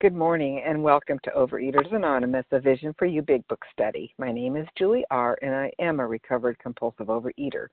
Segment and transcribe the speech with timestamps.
[0.00, 4.14] Good morning and welcome to Overeaters Anonymous, a Vision for You Big Book study.
[4.16, 7.66] My name is Julie R., and I am a recovered compulsive overeater.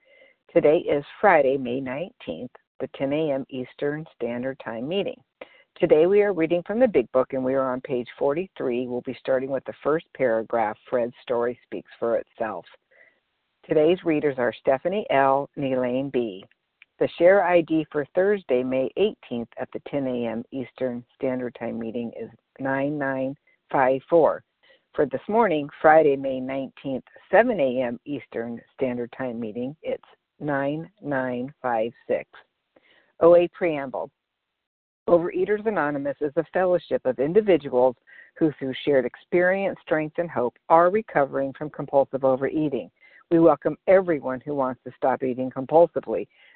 [0.52, 2.50] Today is Friday, May 19th,
[2.80, 3.46] the 10 a.m.
[3.50, 5.22] Eastern Standard Time meeting.
[5.80, 8.88] Today we are reading from the Big Book, and we are on page 43.
[8.88, 10.78] We'll be starting with the first paragraph.
[10.90, 12.66] Fred's story speaks for itself.
[13.70, 15.48] Today's readers are Stephanie L.
[15.58, 16.44] and Elaine B.
[16.98, 20.46] The share ID for Thursday, May 18th at the 10 a.m.
[20.52, 24.44] Eastern Standard Time meeting is 9954.
[24.94, 28.00] For this morning, Friday, May 19th, 7 a.m.
[28.06, 30.06] Eastern Standard Time meeting, it's
[30.40, 32.30] 9956.
[33.20, 34.10] OA Preamble
[35.10, 37.98] Overeaters Anonymous is a fellowship of individuals
[38.38, 42.90] who, through shared experience, strength, and hope, are recovering from compulsive overeating.
[43.32, 46.28] We welcome everyone who wants to stop eating compulsively.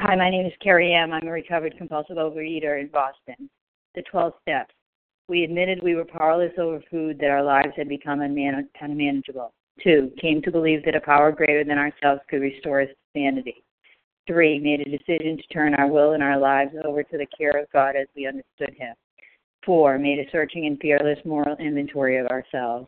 [0.00, 1.12] Hi, my name is Carrie M.
[1.12, 3.50] I'm a recovered compulsive overeater in Boston.
[3.96, 4.72] The 12 steps.
[5.26, 9.52] We admitted we were powerless over food, that our lives had become unman- unmanageable.
[9.82, 13.64] Two, came to believe that a power greater than ourselves could restore us to sanity.
[14.28, 17.58] Three, made a decision to turn our will and our lives over to the care
[17.60, 18.94] of God as we understood Him.
[19.66, 22.86] Four, made a searching and fearless moral inventory of ourselves.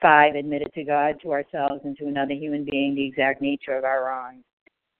[0.00, 3.84] Five, admitted to God, to ourselves, and to another human being the exact nature of
[3.84, 4.42] our wrongs.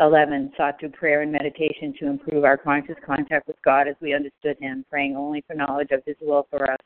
[0.00, 0.52] 11.
[0.56, 4.56] Sought through prayer and meditation to improve our conscious contact with God as we understood
[4.60, 6.78] Him, praying only for knowledge of His will for us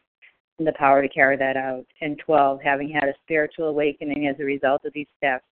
[0.58, 1.84] and the power to carry that out.
[2.00, 2.60] And 12.
[2.62, 5.44] Having had a spiritual awakening as a result of these steps,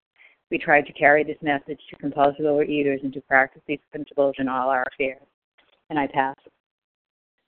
[0.51, 4.49] we tried to carry this message to compulsive overeaters and to practice these principles in
[4.49, 5.23] all our affairs.
[5.91, 6.37] And I pass.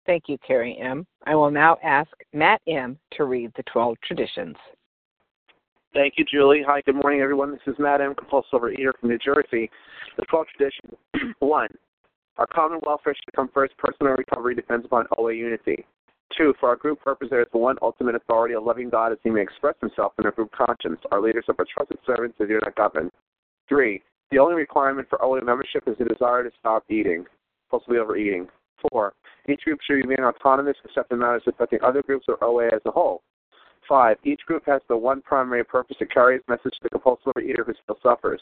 [0.07, 1.07] Thank you, Carrie M.
[1.27, 2.99] I will now ask Matt M.
[3.13, 4.57] to read the 12 traditions.
[5.93, 6.63] Thank you, Julie.
[6.65, 7.51] Hi, good morning, everyone.
[7.51, 9.69] This is Matt M., compulsive overeater from New Jersey.
[10.17, 11.35] The 12 tradition.
[11.41, 11.67] One,
[12.37, 13.77] our common welfare should come first.
[13.77, 15.85] Personal recovery depends upon OA unity.
[16.39, 19.19] Two, for our group purpose, there is the one ultimate authority, a loving God, as
[19.25, 21.01] he may express himself in our group conscience.
[21.11, 23.11] Our leaders are but trusted servants they do not govern.
[23.69, 24.01] Three,
[24.31, 27.25] the only requirement for OA membership is the desire to stop eating,
[27.69, 28.47] possibly overeating.
[28.93, 29.15] Four,
[29.49, 32.93] each group should remain autonomous except in matters affecting other groups or OA as a
[32.93, 33.23] whole.
[33.91, 37.33] Five, each group has the one primary purpose to carry its message to the compulsive
[37.37, 38.41] overeater who still suffers.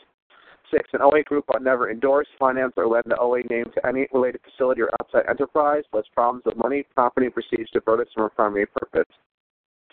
[0.71, 4.07] Six, an OA group ought never endorse, finance, or lend the OA name to any
[4.13, 8.25] related facility or outside enterprise, lest problems of money, property, and prestige divert us from
[8.25, 9.09] our primary purpose.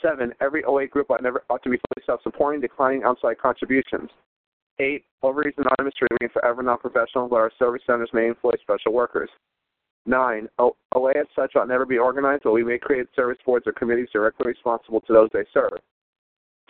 [0.01, 4.09] Seven, every OA group ought never ought to be fully self-supporting, declining outside contributions.
[4.79, 9.29] Eight, Overeaters Anonymous should remain forever non-professional, but our service centers may employ special workers.
[10.05, 13.73] Nine, OA as such ought never be organized, but we may create service boards or
[13.73, 15.79] committees directly responsible to those they serve.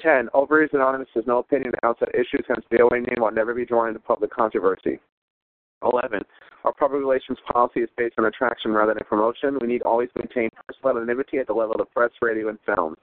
[0.01, 0.29] 10.
[0.34, 3.66] Overeaters Anonymous has no opinion on outside issues, hence the OA name ought never be
[3.66, 5.00] drawn into public controversy.
[5.84, 6.22] 11.
[6.63, 9.57] Our public relations policy is based on attraction rather than promotion.
[9.62, 12.95] We need always maintain personal anonymity at the level of press, radio, and film.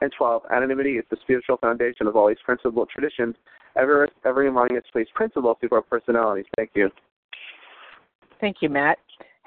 [0.00, 0.42] And 12.
[0.52, 3.34] Anonymity is the spiritual foundation of all these principal traditions,
[3.76, 6.46] ever, ever reminding us to place principles before personalities.
[6.56, 6.90] Thank you.
[8.40, 8.98] Thank you, Matt.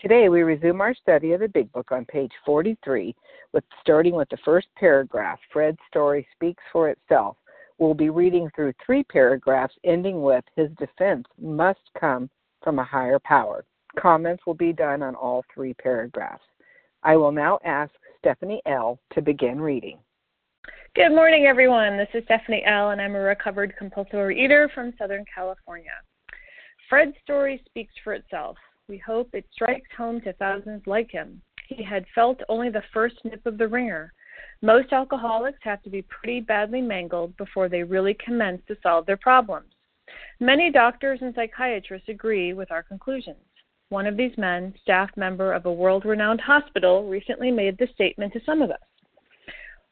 [0.00, 3.14] Today we resume our study of the Big Book on page 43,
[3.52, 5.38] with starting with the first paragraph.
[5.52, 7.36] Fred's story speaks for itself.
[7.76, 12.30] We'll be reading through three paragraphs, ending with his defense must come
[12.64, 13.66] from a higher power.
[13.98, 16.44] Comments will be done on all three paragraphs.
[17.02, 18.98] I will now ask Stephanie L.
[19.12, 19.98] to begin reading.
[20.94, 21.98] Good morning, everyone.
[21.98, 25.90] This is Stephanie L., and I'm a recovered compulsive eater from Southern California.
[26.88, 28.56] Fred's story speaks for itself.
[28.90, 31.40] We hope it strikes home to thousands like him.
[31.68, 34.12] He had felt only the first nip of the wringer.
[34.62, 39.16] Most alcoholics have to be pretty badly mangled before they really commence to solve their
[39.16, 39.72] problems.
[40.40, 43.38] Many doctors and psychiatrists agree with our conclusions.
[43.90, 48.32] One of these men, staff member of a world renowned hospital, recently made this statement
[48.32, 48.88] to some of us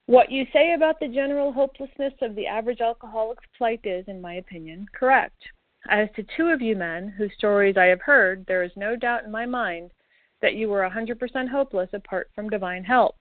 [0.07, 4.35] What you say about the general hopelessness of the average alcoholic's plight is, in my
[4.35, 5.41] opinion, correct.
[5.89, 9.25] As to two of you men, whose stories I have heard, there is no doubt
[9.25, 9.93] in my mind
[10.41, 13.17] that you were a 100% hopeless apart from divine help.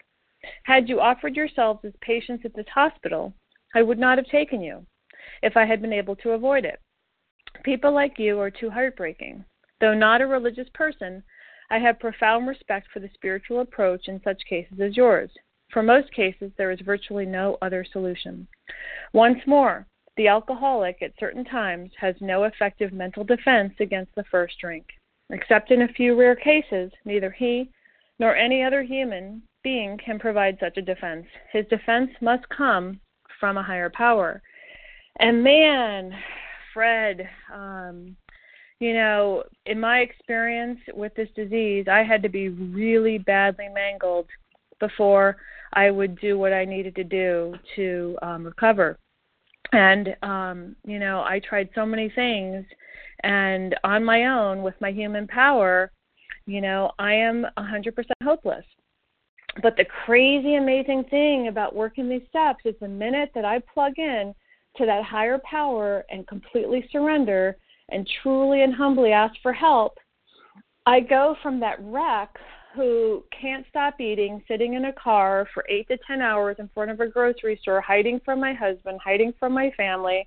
[0.63, 3.33] Had you offered yourselves as patients at this hospital,
[3.75, 4.86] I would not have taken you,
[5.42, 6.81] if I had been able to avoid it.
[7.63, 9.45] People like you are too heartbreaking.
[9.80, 11.24] Though not a religious person,
[11.69, 15.31] I have profound respect for the spiritual approach in such cases as yours.
[15.71, 18.48] For most cases, there is virtually no other solution.
[19.13, 19.86] Once more,
[20.17, 24.85] the alcoholic at certain times has no effective mental defense against the first drink.
[25.29, 27.69] Except in a few rare cases, neither he
[28.19, 31.25] nor any other human being can provide such a defense.
[31.51, 32.99] His defense must come
[33.39, 34.41] from a higher power.
[35.19, 36.11] And man,
[36.73, 38.15] Fred, um,
[38.79, 44.27] you know, in my experience with this disease, I had to be really badly mangled
[44.79, 45.37] before
[45.73, 48.97] I would do what I needed to do to um, recover.
[49.73, 52.65] And, um, you know, I tried so many things,
[53.23, 55.91] and on my own, with my human power,
[56.45, 57.91] you know, I am a 100%
[58.23, 58.65] hopeless.
[59.61, 63.93] But the crazy, amazing thing about working these steps is the minute that I plug
[63.97, 64.33] in
[64.77, 67.57] to that higher power and completely surrender,
[67.89, 69.97] and truly and humbly ask for help,
[70.85, 72.37] I go from that wreck
[72.77, 76.91] who can't stop eating, sitting in a car for eight to ten hours in front
[76.91, 80.25] of a grocery store, hiding from my husband, hiding from my family,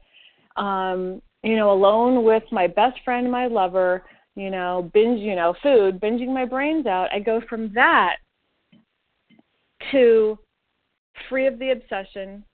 [0.57, 4.03] um, you know, alone with my best friend, my lover,
[4.35, 7.09] you know, binge, you know, food, binging my brains out.
[7.13, 8.17] I go from that
[9.93, 10.39] to
[11.29, 12.45] free of the obsession,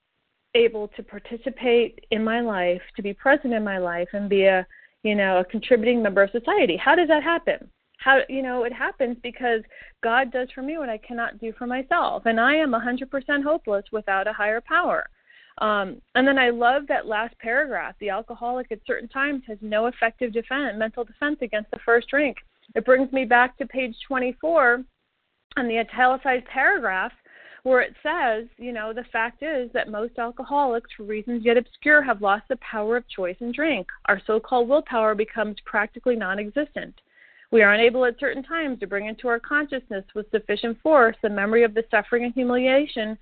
[0.55, 4.67] able to participate in my life, to be present in my life, and be a
[5.03, 6.77] you know, a contributing member of society.
[6.77, 7.71] How does that happen?
[8.07, 9.63] How you know it happens because
[10.01, 13.85] God does for me what I cannot do for myself, and I am 100% hopeless
[13.91, 15.09] without a higher power.
[15.59, 17.97] Um, and then I love that last paragraph.
[17.99, 22.37] The alcoholic at certain times has no effective defense, mental defense against the first drink.
[22.77, 24.85] It brings me back to page 24
[25.57, 27.11] on the italicized paragraph
[27.65, 32.03] where it says, you know, the fact is that most alcoholics, for reasons yet obscure,
[32.03, 33.89] have lost the power of choice and drink.
[34.05, 36.95] Our so called willpower becomes practically non existent.
[37.53, 41.29] We are unable at certain times to bring into our consciousness with sufficient force the
[41.29, 43.17] memory of the suffering and humiliation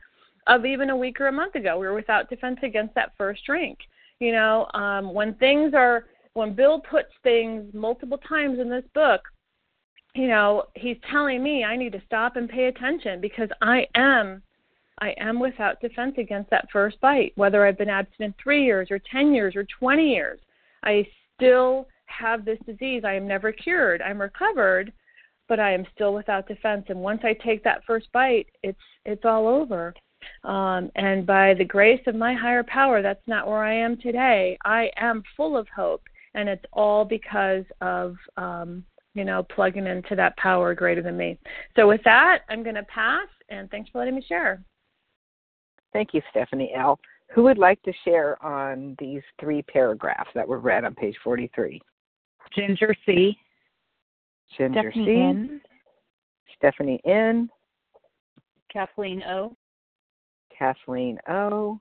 [0.47, 1.79] of even a week or a month ago.
[1.79, 3.79] We were without defense against that first drink.
[4.21, 9.23] You know, um, when things are, when Bill puts things multiple times in this book,
[10.15, 14.43] you know, he's telling me I need to stop and pay attention because I am
[15.01, 19.01] I am without defense against that first bite, whether I've been abstinent 3 years or
[19.11, 20.39] 10 years or 20 years.
[20.85, 21.89] I still
[22.19, 23.03] have this disease.
[23.05, 24.03] I am never cured.
[24.03, 24.93] I'm recovered,
[25.49, 29.25] but I am still without defense and once I take that first bite, it's it's
[29.25, 29.95] all over.
[30.45, 34.57] Um, and by the grace of my higher power, that's not where I am today.
[34.65, 36.03] I am full of hope,
[36.35, 41.39] and it's all because of um, you know, plugging into that power greater than me.
[41.77, 44.63] So with that, I'm going to pass, and thanks for letting me share.
[45.93, 46.99] Thank you, Stephanie L.
[47.33, 51.81] Who would like to share on these three paragraphs that were read on page 43?
[52.55, 53.39] Ginger C.
[54.57, 55.21] Ginger Stephanie C.
[55.21, 55.61] N.
[56.57, 57.49] Stephanie N.
[58.73, 59.57] Kathleen O.
[60.57, 61.79] Kathleen O.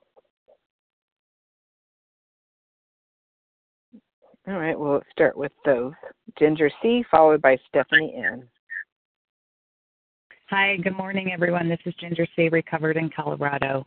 [4.46, 5.92] All right, we'll start with those.
[6.38, 8.46] Ginger C, followed by Stephanie N.
[10.50, 11.68] Hi, good morning, everyone.
[11.68, 13.84] This is Ginger C, recovered in Colorado.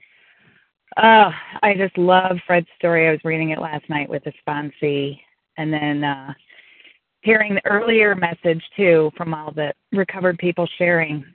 [0.97, 1.29] Oh,
[1.61, 3.07] I just love Fred's story.
[3.07, 5.19] I was reading it last night with a sponsee,
[5.57, 6.33] and then uh,
[7.27, 11.25] hearing the earlier message too from all the recovered people sharing.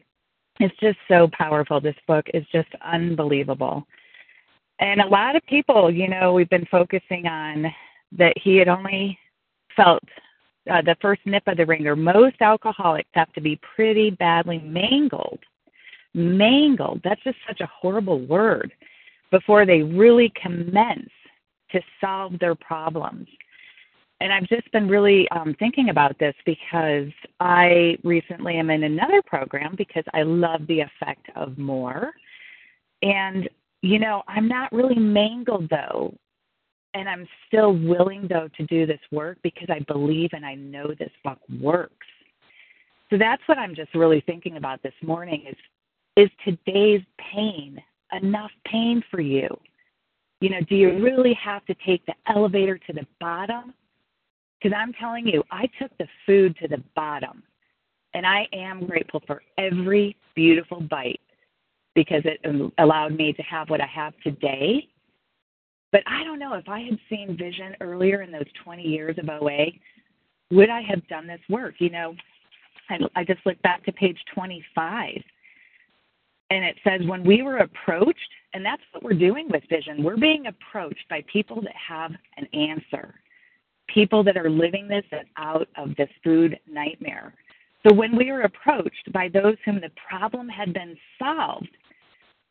[0.58, 1.82] It's just so powerful.
[1.82, 3.87] This book is just unbelievable.
[4.78, 7.66] And a lot of people, you know, we've been focusing on
[8.16, 9.18] that he had only
[9.76, 10.02] felt
[10.70, 11.94] uh, the first nip of the wringer.
[11.94, 15.40] Most alcoholics have to be pretty badly mangled.
[16.14, 17.02] Mangled.
[17.04, 18.72] That's just such a horrible word
[19.30, 21.11] before they really commence
[21.70, 23.28] to solve their problems.
[24.22, 27.08] And I've just been really um, thinking about this because
[27.40, 32.12] I recently am in another program because I love the effect of more.
[33.02, 33.48] And,
[33.80, 36.14] you know, I'm not really mangled though
[36.94, 40.94] and I'm still willing though to do this work because I believe and I know
[40.96, 42.06] this book works.
[43.10, 45.56] So that's what I'm just really thinking about this morning is
[46.14, 47.02] is today's
[47.32, 49.48] pain enough pain for you?
[50.40, 53.74] You know, do you really have to take the elevator to the bottom?
[54.62, 57.42] Because I'm telling you, I took the food to the bottom.
[58.14, 61.21] And I am grateful for every beautiful bite
[61.95, 64.88] because it um, allowed me to have what I have today
[65.92, 69.28] but I don't know if I had seen vision earlier in those 20 years of
[69.28, 69.66] OA,
[70.50, 71.75] would I have done this work?
[71.78, 72.14] You know,
[72.88, 75.23] I, I just looked back to page 25
[76.50, 78.19] and it says when we were approached,
[78.52, 82.47] and that's what we're doing with vision, we're being approached by people that have an
[82.52, 83.14] answer,
[83.92, 85.04] people that are living this
[85.37, 87.34] out of this food nightmare.
[87.87, 91.68] So when we were approached by those whom the problem had been solved,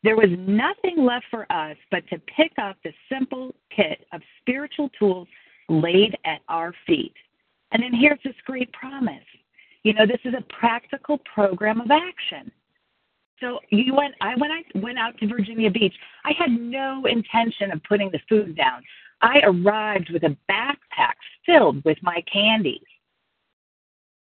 [0.04, 4.90] there was nothing left for us but to pick up the simple kit of spiritual
[4.98, 5.28] tools
[5.70, 7.14] laid at our feet.
[7.72, 9.24] And then here's this great promise.
[9.84, 12.52] You know, this is a practical program of action.
[13.40, 15.96] So you went I when I went out to Virginia Beach,
[16.26, 18.84] I had no intention of putting the food down.
[19.22, 21.14] I arrived with a backpack
[21.46, 22.82] filled with my candies.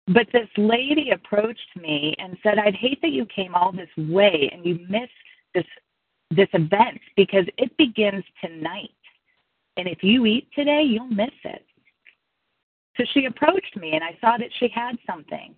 [0.08, 4.50] But this lady approached me and said, I'd hate that you came all this way
[4.54, 5.12] and you missed
[5.54, 5.66] this
[6.32, 8.90] this event because it begins tonight.
[9.78, 11.64] And if you eat today, you'll miss it.
[12.98, 15.56] So she approached me and I saw that she had something.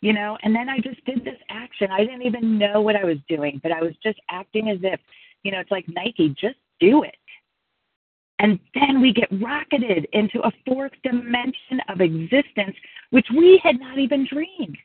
[0.00, 1.90] You know, and then I just did this action.
[1.90, 5.00] I didn't even know what I was doing, but I was just acting as if,
[5.42, 7.16] you know, it's like Nike, just do it.
[8.38, 12.76] And then we get rocketed into a fourth dimension of existence,
[13.10, 14.76] which we had not even dreamed.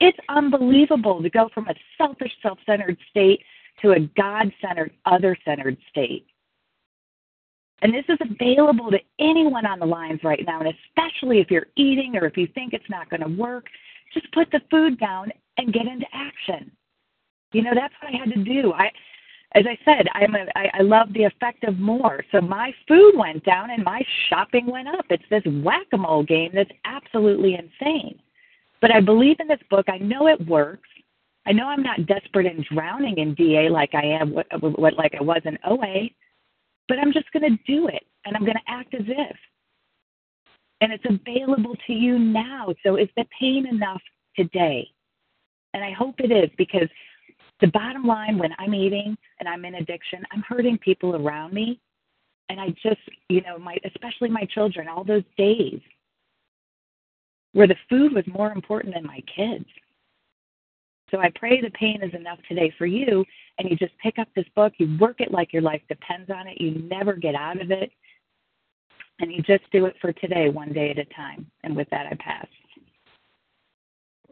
[0.00, 3.40] It's unbelievable to go from a selfish, self centered state
[3.82, 6.26] to a God centered, other centered state.
[7.82, 11.68] And this is available to anyone on the lines right now, and especially if you're
[11.76, 13.66] eating or if you think it's not going to work,
[14.12, 16.70] just put the food down and get into action.
[17.52, 18.72] You know, that's what I had to do.
[18.72, 18.90] I
[19.54, 22.22] as I said, I'm a, I, I love the effect of more.
[22.32, 25.06] So my food went down and my shopping went up.
[25.08, 28.18] It's this whack-a-mole game that's absolutely insane.
[28.80, 29.86] But I believe in this book.
[29.88, 30.88] I know it works.
[31.46, 34.46] I know I'm not desperate and drowning in DA like I am, what,
[34.78, 36.10] what like I was in OA,
[36.86, 39.36] but I'm just going to do it and I'm going to act as if.
[40.82, 42.74] And it's available to you now.
[42.84, 44.02] So is the pain enough
[44.36, 44.88] today?
[45.72, 46.88] And I hope it is because
[47.60, 51.80] the bottom line when I'm eating and I'm in addiction, I'm hurting people around me.
[52.50, 55.80] And I just, you know, my especially my children, all those days
[57.52, 59.66] where the food was more important than my kids.
[61.10, 63.24] So I pray the pain is enough today for you,
[63.58, 66.46] and you just pick up this book, you work it like your life depends on
[66.46, 67.90] it, you never get out of it,
[69.20, 71.50] and you just do it for today, one day at a time.
[71.64, 72.46] And with that, I pass.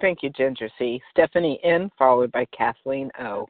[0.01, 1.01] Thank you, Ginger C.
[1.11, 3.47] Stephanie N., followed by Kathleen O.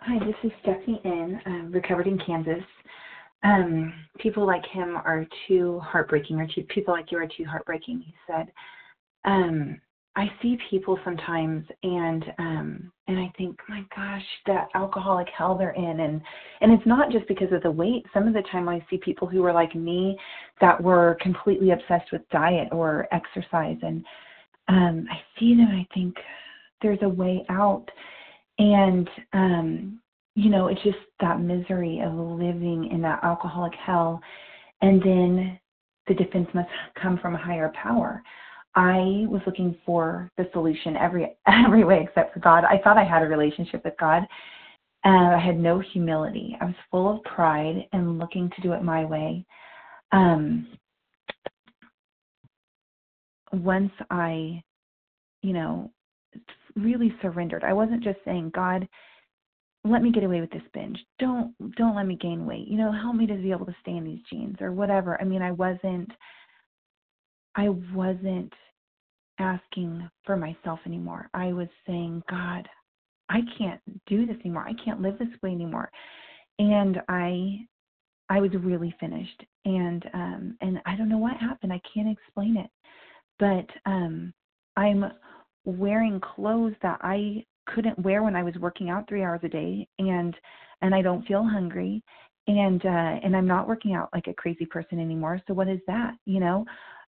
[0.00, 2.64] Hi, this is Stephanie N., uh, recovered in Kansas.
[3.44, 8.00] Um, people like him are too heartbreaking, or too, people like you are too heartbreaking,
[8.00, 8.50] he said.
[9.24, 9.80] Um,
[10.16, 15.72] I see people sometimes and um and I think, my gosh, that alcoholic hell they're
[15.72, 16.22] in and
[16.62, 18.06] and it's not just because of the weight.
[18.14, 20.18] Some of the time I see people who are like me
[20.60, 24.04] that were completely obsessed with diet or exercise and
[24.68, 26.16] um I see them and I think
[26.82, 27.86] there's a way out.
[28.58, 30.00] And um
[30.34, 34.20] you know, it's just that misery of living in that alcoholic hell
[34.82, 35.58] and then
[36.06, 36.68] the defense must
[37.02, 38.22] come from a higher power.
[38.74, 42.64] I was looking for the solution every every way except for God.
[42.64, 44.22] I thought I had a relationship with God.
[45.04, 46.56] And I had no humility.
[46.60, 49.46] I was full of pride and looking to do it my way.
[50.10, 50.66] Um,
[53.52, 54.62] once I,
[55.42, 55.90] you know,
[56.74, 57.64] really surrendered.
[57.64, 58.86] I wasn't just saying, God,
[59.84, 60.98] let me get away with this binge.
[61.18, 62.66] Don't don't let me gain weight.
[62.66, 65.20] You know, help me to be able to stay in these jeans or whatever.
[65.20, 66.10] I mean, I wasn't
[67.54, 68.52] I wasn't
[69.38, 71.28] asking for myself anymore.
[71.34, 72.68] I was saying, God,
[73.28, 74.66] I can't do this anymore.
[74.66, 75.90] I can't live this way anymore.
[76.58, 77.58] And I
[78.28, 79.42] I was really finished.
[79.64, 81.72] And um and I don't know what happened.
[81.72, 82.70] I can't explain it.
[83.38, 84.32] But um
[84.76, 85.04] I'm
[85.64, 89.86] wearing clothes that I couldn't wear when I was working out 3 hours a day
[89.98, 90.34] and
[90.82, 92.02] and I don't feel hungry
[92.46, 95.40] and uh and I'm not working out like a crazy person anymore.
[95.46, 96.14] So what is that?
[96.26, 96.64] You know,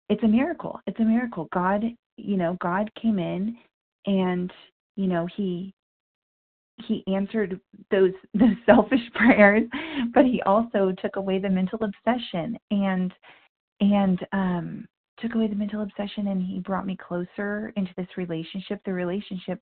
[0.09, 0.79] it's a miracle.
[0.87, 1.47] It's a miracle.
[1.53, 1.83] God,
[2.17, 3.57] you know, God came in
[4.05, 4.51] and
[4.95, 5.73] you know, he
[6.87, 7.59] he answered
[7.91, 9.63] those those selfish prayers,
[10.13, 13.13] but he also took away the mental obsession and
[13.81, 14.87] and um
[15.21, 18.81] took away the mental obsession and he brought me closer into this relationship.
[18.85, 19.61] The relationship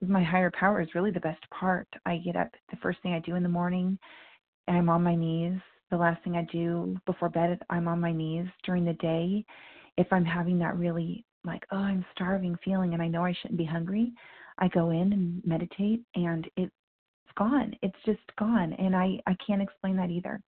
[0.00, 1.88] with my higher power is really the best part.
[2.06, 3.98] I get up the first thing I do in the morning,
[4.68, 5.58] I'm on my knees.
[5.90, 9.44] The last thing I do before bed, I'm on my knees during the day.
[9.96, 13.58] If I'm having that really like, oh, I'm starving feeling and I know I shouldn't
[13.58, 14.12] be hungry,
[14.58, 16.72] I go in and meditate and it's
[17.36, 17.74] gone.
[17.82, 18.74] It's just gone.
[18.74, 20.40] And I, I can't explain that either.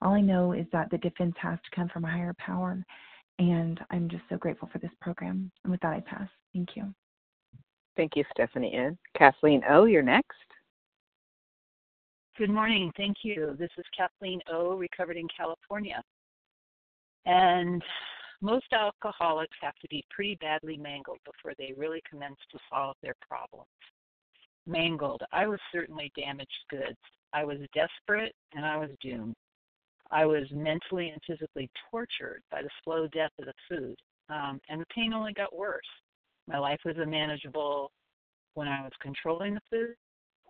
[0.00, 2.84] All I know is that the defense has to come from a higher power.
[3.38, 5.50] And I'm just so grateful for this program.
[5.64, 6.28] And with that, I pass.
[6.52, 6.94] Thank you.
[7.96, 8.98] Thank you, Stephanie N.
[9.16, 10.36] Kathleen O., you're next.
[12.36, 12.90] Good morning.
[12.96, 13.56] Thank you.
[13.58, 16.02] This is Kathleen O., recovered in California.
[17.26, 17.82] And
[18.40, 23.14] most alcoholics have to be pretty badly mangled before they really commence to solve their
[23.26, 23.68] problems.
[24.66, 25.22] Mangled.
[25.32, 26.98] I was certainly damaged goods.
[27.32, 29.34] I was desperate and I was doomed.
[30.10, 33.96] I was mentally and physically tortured by the slow death of the food,
[34.28, 35.80] um, and the pain only got worse.
[36.46, 37.90] My life was unmanageable
[38.54, 39.94] when I was controlling the food,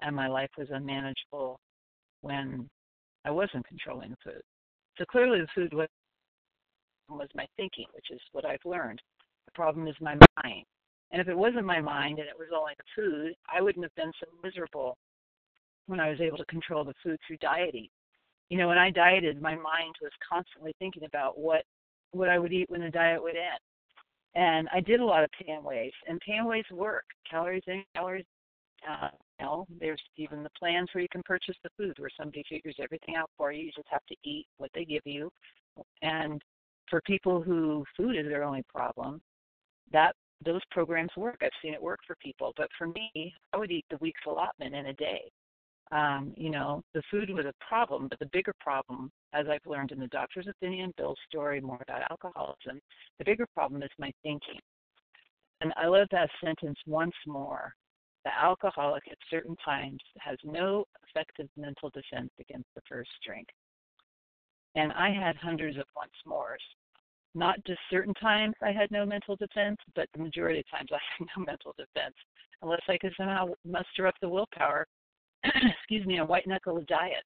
[0.03, 1.59] and my life was unmanageable
[2.21, 2.69] when
[3.25, 4.43] I wasn't controlling the food.
[4.99, 5.89] So clearly, the food was,
[7.09, 9.01] was my thinking, which is what I've learned.
[9.47, 10.65] The problem is my mind.
[11.11, 13.95] And if it wasn't my mind and it was only the food, I wouldn't have
[13.95, 14.97] been so miserable
[15.87, 17.89] when I was able to control the food through dieting.
[18.51, 21.65] You know, when I dieted, my mind was constantly thinking about what
[22.13, 23.59] what I would eat when the diet would end.
[24.37, 27.05] And I did a lot of Pain-Away, and Pain-Away work.
[27.29, 28.25] Calories in, calories
[28.89, 29.09] uh,
[29.41, 33.17] know, there's even the plans where you can purchase the food where somebody figures everything
[33.17, 33.65] out for you.
[33.65, 35.31] You just have to eat what they give you.
[36.03, 36.41] And
[36.89, 39.21] for people who food is their only problem,
[39.93, 41.39] that those programs work.
[41.43, 42.53] I've seen it work for people.
[42.57, 45.31] But for me, I would eat the week's allotment in a day
[45.93, 49.93] um, you know, the food was a problem, but the bigger problem, as I've learned
[49.93, 52.81] in the doctor's opinion, Bill's story, more about alcoholism,
[53.19, 54.59] the bigger problem is my thinking.
[55.61, 57.75] And I love that sentence once more.
[58.25, 63.47] The alcoholic at certain times has no effective mental defense against the first drink.
[64.75, 66.63] And I had hundreds of once mores.
[67.35, 70.99] Not just certain times I had no mental defense, but the majority of times I
[71.19, 72.15] had no mental defense,
[72.63, 74.87] unless I could somehow muster up the willpower
[75.79, 77.25] excuse me, a white knuckle diet.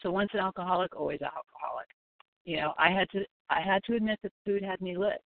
[0.00, 1.88] So once an alcoholic, always an alcoholic.
[2.44, 5.22] You know, I had to I had to admit that food had me lit.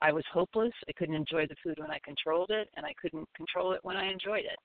[0.00, 0.72] I was hopeless.
[0.88, 3.96] I couldn't enjoy the food when I controlled it, and I couldn't control it when
[3.96, 4.58] I enjoyed it.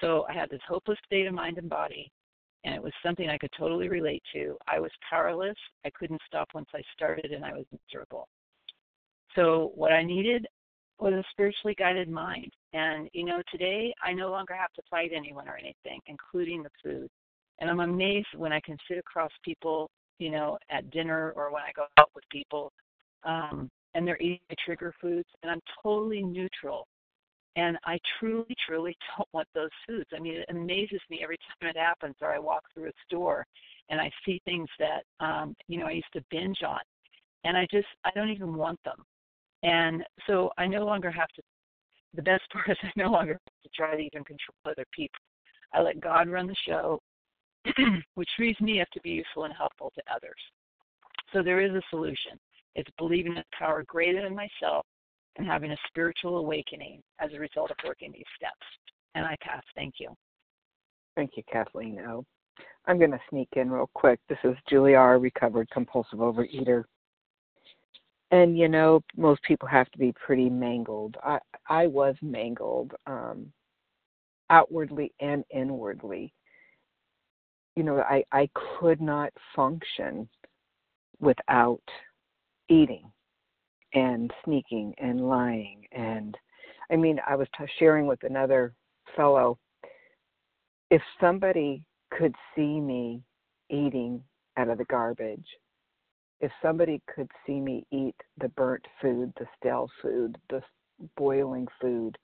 [0.00, 2.10] So I had this hopeless state of mind and body,
[2.64, 4.56] and it was something I could totally relate to.
[4.66, 5.56] I was powerless.
[5.84, 8.28] I couldn't stop once I started, and I was miserable.
[9.34, 10.46] So what I needed
[11.02, 12.52] was a spiritually guided mind.
[12.72, 16.70] And, you know, today I no longer have to fight anyone or anything, including the
[16.82, 17.08] food.
[17.60, 21.62] And I'm amazed when I can sit across people, you know, at dinner or when
[21.62, 22.72] I go out with people,
[23.24, 26.86] um, and they're eating trigger foods, and I'm totally neutral.
[27.56, 30.08] And I truly, truly don't want those foods.
[30.16, 33.44] I mean, it amazes me every time it happens, or I walk through a store
[33.90, 36.80] and I see things that, um, you know, I used to binge on,
[37.44, 39.04] and I just, I don't even want them.
[39.62, 41.42] And so I no longer have to,
[42.14, 45.20] the best part is I no longer have to try to even control other people.
[45.72, 47.00] I let God run the show,
[48.14, 50.40] which frees me up to be useful and helpful to others.
[51.32, 52.38] So there is a solution.
[52.74, 54.84] It's believing in a power greater than myself
[55.36, 58.66] and having a spiritual awakening as a result of working these steps.
[59.14, 59.62] And I pass.
[59.74, 60.08] Thank you.
[61.16, 62.24] Thank you, Kathleen O.
[62.86, 64.18] I'm going to sneak in real quick.
[64.28, 66.84] This is Julie R., recovered compulsive overeater
[68.32, 71.16] and you know most people have to be pretty mangled.
[71.22, 73.52] I i was mangled um
[74.50, 76.32] outwardly and inwardly.
[77.76, 78.48] You know i i
[78.80, 80.28] could not function
[81.20, 81.82] without
[82.68, 83.12] eating
[83.94, 85.86] and sneaking and lying.
[85.92, 86.36] And
[86.90, 88.74] i mean i was t- sharing with another
[89.14, 89.58] fellow,
[90.90, 93.22] if somebody could see me
[93.70, 94.22] eating
[94.56, 95.46] out of the garbage,
[96.42, 100.60] if somebody could see me eat the burnt food, the stale food, the
[101.16, 102.18] boiling food,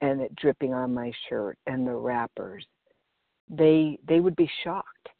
[0.00, 2.66] and it dripping on my shirt and the wrappers,
[3.48, 5.10] they they would be shocked.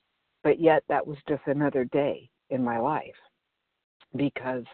[0.43, 3.15] But yet that was just another day in my life
[4.17, 4.65] because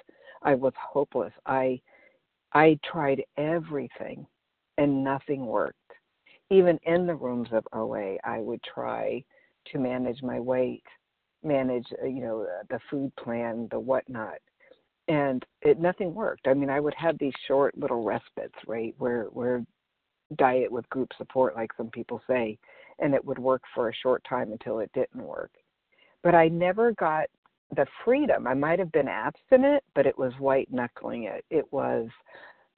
[0.42, 1.32] I was hopeless.
[1.44, 1.80] I
[2.52, 4.26] I tried everything
[4.78, 5.76] and nothing worked.
[6.50, 9.22] Even in the rooms of OA, I would try
[9.66, 10.84] to manage my weight,
[11.42, 14.38] manage uh, you know the food plan, the whatnot,
[15.08, 16.46] and it nothing worked.
[16.46, 19.64] I mean, I would have these short little respites, right, where where
[20.36, 22.58] diet with group support, like some people say,
[22.98, 25.50] and it would work for a short time until it didn't work.
[26.22, 27.26] But I never got
[27.74, 28.46] the freedom.
[28.46, 31.44] I might have been abstinent, but it was white knuckling it.
[31.50, 32.08] It was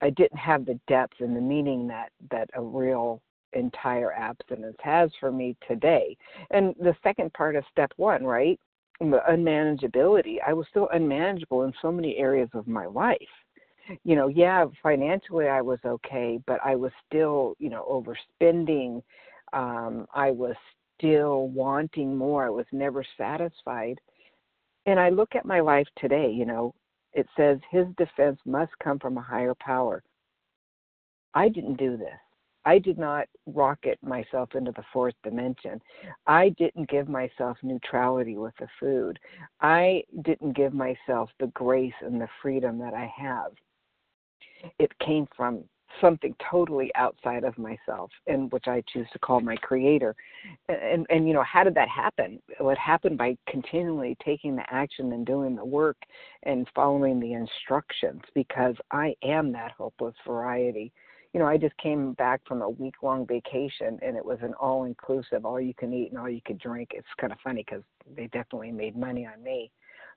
[0.01, 3.23] I didn't have the depth and the meaning that that a real
[3.53, 6.17] entire abstinence has for me today.
[6.51, 8.59] And the second part of step one, right?
[9.01, 10.37] The unmanageability.
[10.47, 13.19] I was still unmanageable in so many areas of my life.
[14.05, 19.03] You know, yeah, financially I was okay, but I was still, you know, overspending.
[19.53, 20.55] Um, I was
[20.97, 22.47] still wanting more.
[22.47, 23.99] I was never satisfied.
[24.87, 26.75] And I look at my life today, you know,
[27.13, 30.03] it says his defense must come from a higher power.
[31.35, 32.09] I didn't do this.
[32.65, 35.81] I did not rocket myself into the fourth dimension.
[36.27, 39.19] I didn't give myself neutrality with the food.
[39.61, 43.53] I didn't give myself the grace and the freedom that I have.
[44.79, 45.65] It came from
[46.01, 50.15] something totally outside of myself and which I choose to call my creator.
[50.69, 52.41] And, and you know, how did that happen?
[52.49, 55.97] It happened by continually taking the action and doing the work
[56.45, 60.93] and following the instructions because I am that hopeless variety.
[61.33, 64.55] You know, I just came back from a week long vacation and it was an
[64.55, 66.91] all inclusive, all you can eat and all you could drink.
[66.93, 67.83] It's kind of funny because
[68.17, 69.71] they definitely made money on me.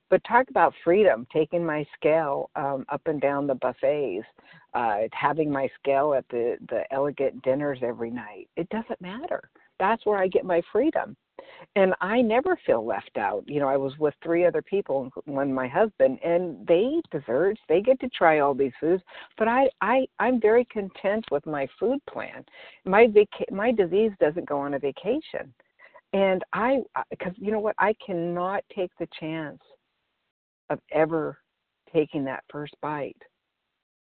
[0.10, 4.26] But talk about freedom taking my scale um, up and down the buffets
[4.74, 8.48] uh, having my scale at the the elegant dinners every night.
[8.56, 9.50] It doesn't matter.
[9.80, 11.18] That's where i get my freedom
[11.76, 15.54] and i never feel left out you know i was with three other people one
[15.54, 19.04] my husband and they eat desserts they get to try all these foods
[19.38, 22.44] but i i i'm very content with my food plan
[22.86, 25.54] my vac- my disease doesn't go on a vacation
[26.14, 26.78] and i
[27.10, 29.60] because you know what i cannot take the chance
[30.70, 31.38] of ever
[31.94, 33.22] taking that first bite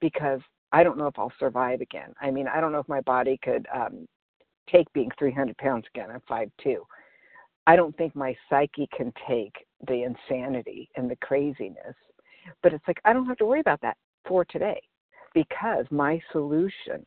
[0.00, 0.40] because
[0.72, 2.12] I don't know if I'll survive again.
[2.20, 4.08] I mean, I don't know if my body could um,
[4.70, 6.10] take being 300 pounds again.
[6.10, 6.84] I'm five two.
[7.66, 11.94] I don't think my psyche can take the insanity and the craziness.
[12.62, 13.96] But it's like I don't have to worry about that
[14.26, 14.80] for today
[15.32, 17.04] because my solution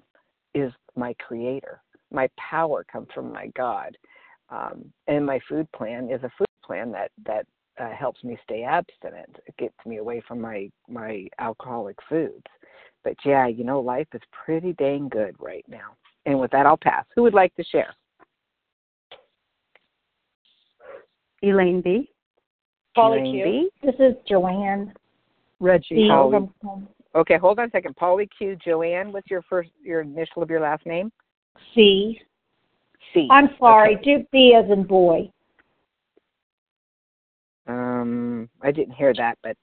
[0.54, 1.82] is my creator.
[2.12, 3.98] My power comes from my God.
[4.50, 7.46] Um, and my food plan is a food plan that that
[7.80, 9.38] uh, helps me stay abstinent.
[9.46, 12.46] It gets me away from my my alcoholic foods.
[13.04, 15.96] But yeah, you know, life is pretty dang good right now.
[16.26, 17.06] And with that, I'll pass.
[17.16, 17.94] Who would like to share?
[21.44, 22.10] Elaine B.
[22.96, 23.44] Polly Elaine Q.
[23.44, 23.70] B.
[23.84, 24.94] This is Joanne.
[25.60, 26.08] Reggie.
[26.10, 26.50] Polly.
[27.16, 27.96] Okay, hold on a second.
[27.96, 28.58] Polly Q.
[28.64, 31.12] Joanne, what's your first your initial of your last name?
[31.74, 32.20] C.
[33.14, 33.28] C.
[33.32, 33.96] I'm sorry.
[33.96, 34.18] Okay.
[34.20, 35.32] Do B as in boy.
[37.68, 39.58] Um, I didn't hear that, but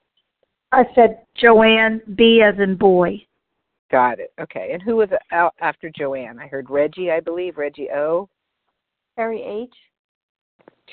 [0.71, 3.25] I said Joanne B as in boy.
[3.91, 4.33] got it.
[4.39, 4.71] Okay.
[4.73, 6.39] And who was out after Joanne?
[6.39, 7.57] I heard Reggie, I believe.
[7.57, 8.29] Reggie O.
[9.17, 9.73] Harry H.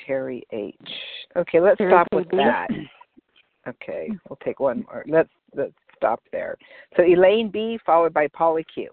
[0.05, 0.75] Terry H.
[1.35, 2.37] Okay, let's Terry stop with KB.
[2.37, 2.67] that.
[3.67, 5.05] Okay, we'll take one more.
[5.07, 6.57] Let's let's stop there.
[6.97, 8.89] So Elaine B followed by Polly Q.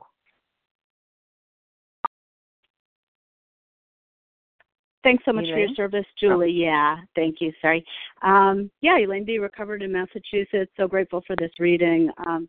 [5.03, 6.53] Thanks so much for your service, Julie.
[6.53, 7.53] Yeah, thank you.
[7.63, 7.85] Sorry.
[8.23, 9.39] Um, yeah, Elaine B.
[9.39, 10.71] recovered in Massachusetts.
[10.77, 12.11] So grateful for this reading.
[12.27, 12.49] Um,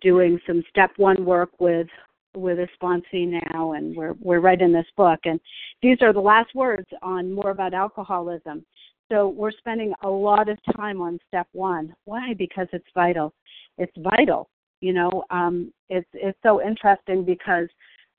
[0.00, 1.86] doing some step one work with
[2.34, 5.20] with a sponsee now, and we're we're writing this book.
[5.24, 5.40] And
[5.82, 8.64] these are the last words on more about alcoholism.
[9.10, 11.94] So we're spending a lot of time on step one.
[12.04, 12.34] Why?
[12.34, 13.32] Because it's vital.
[13.78, 14.48] It's vital.
[14.80, 17.68] You know, um, it's it's so interesting because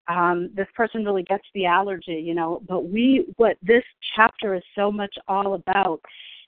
[0.07, 2.61] um, this person really gets the allergy, you know.
[2.67, 3.83] But we, what this
[4.15, 6.01] chapter is so much all about,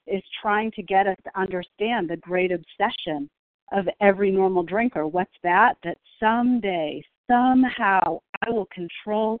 [0.06, 3.30] is trying to get us to understand the great obsession
[3.72, 5.06] of every normal drinker.
[5.06, 5.76] What's that?
[5.84, 9.40] That someday, somehow, I will control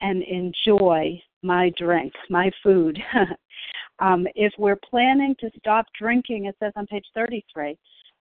[0.00, 2.98] and enjoy my drink, my food.
[3.98, 7.76] um, if we're planning to stop drinking, it says on page 33,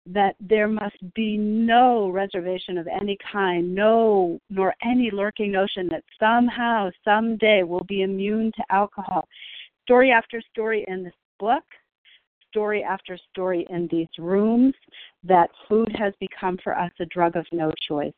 [0.07, 6.03] that there must be no reservation of any kind, no, nor any lurking notion that
[6.19, 9.27] somehow, someday, we'll be immune to alcohol.
[9.83, 11.63] Story after story in this book,
[12.49, 14.75] story after story in these rooms,
[15.23, 18.13] that food has become for us a drug of no choice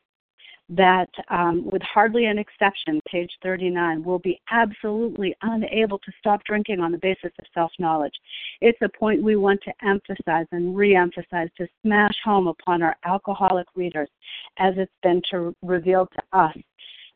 [0.70, 6.80] that, um, with hardly an exception, page 39, will be absolutely unable to stop drinking
[6.80, 8.12] on the basis of self knowledge.
[8.60, 12.96] It's a point we want to emphasize and re emphasize to smash home upon our
[13.04, 14.10] alcoholic readers
[14.58, 16.56] as it's been to, revealed to us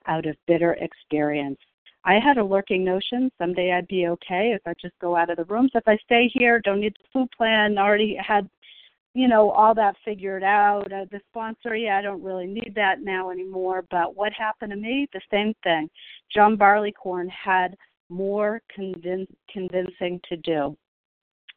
[0.06, 1.58] out of bitter experience.
[2.04, 5.36] I had a lurking notion someday I'd be okay if I just go out of
[5.36, 5.70] the rooms.
[5.74, 8.48] If I stay here, don't need the food plan, already had
[9.14, 10.90] you know, all that figured out.
[10.92, 13.84] Uh, the sponsor, yeah, I don't really need that now anymore.
[13.90, 15.08] But what happened to me?
[15.12, 15.90] The same thing.
[16.34, 17.76] John Barleycorn had
[18.08, 20.76] more convince, convincing to do.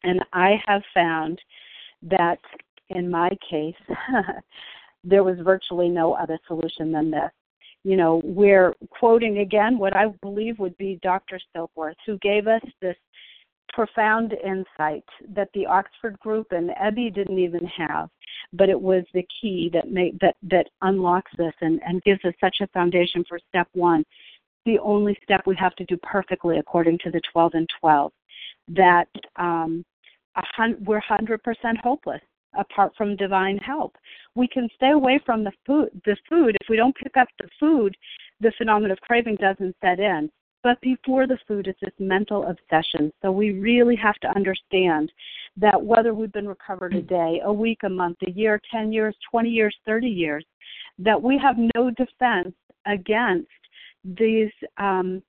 [0.03, 1.39] And I have found
[2.03, 2.39] that
[2.89, 3.75] in my case,
[5.03, 7.31] there was virtually no other solution than this.
[7.83, 11.39] You know, we're quoting again what I believe would be Dr.
[11.55, 12.95] Silkworth, who gave us this
[13.75, 15.03] profound insight
[15.35, 18.09] that the Oxford group and Ebby didn't even have,
[18.53, 22.33] but it was the key that made that that unlocks this and, and gives us
[22.39, 24.03] such a foundation for step one.
[24.65, 28.11] The only step we have to do perfectly according to the 12 and 12.
[28.69, 29.85] That um,
[30.35, 31.37] hun- we're 100%
[31.83, 32.21] hopeless
[32.57, 33.95] apart from divine help.
[34.35, 35.89] We can stay away from the food.
[36.05, 37.95] The food, if we don't pick up the food,
[38.39, 40.31] the phenomenon of craving doesn't set in.
[40.65, 43.13] But before the food, it's this mental obsession.
[43.21, 45.11] So we really have to understand
[45.57, 49.15] that whether we've been recovered a day, a week, a month, a year, 10 years,
[49.29, 50.43] 20 years, 30 years,
[50.97, 52.55] that we have no defense
[52.87, 53.47] against
[54.03, 54.49] these
[54.79, 55.21] um,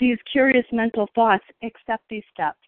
[0.00, 2.58] these curious mental thoughts except these steps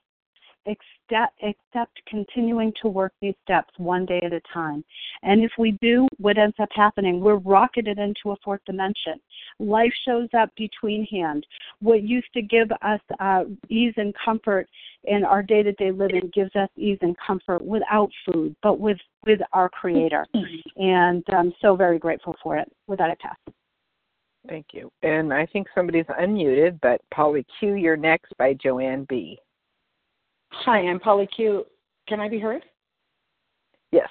[0.66, 4.84] except, except continuing to work these steps one day at a time.
[5.22, 7.20] And if we do, what ends up happening?
[7.20, 9.14] We're rocketed into a fourth dimension.
[9.58, 11.46] Life shows up between hand.
[11.80, 14.68] What used to give us uh, ease and comfort
[15.04, 18.98] in our day to day living gives us ease and comfort without food, but with,
[19.24, 20.26] with our Creator.
[20.76, 22.70] And I'm so very grateful for it.
[22.86, 23.36] With that, I pass.
[24.48, 24.90] Thank you.
[25.02, 29.38] And I think somebody's unmuted, but Polly Q, you're next by Joanne B.
[30.64, 31.64] Hi, I'm Polly Q.
[32.08, 32.64] Can I be heard?
[33.92, 34.08] Yes.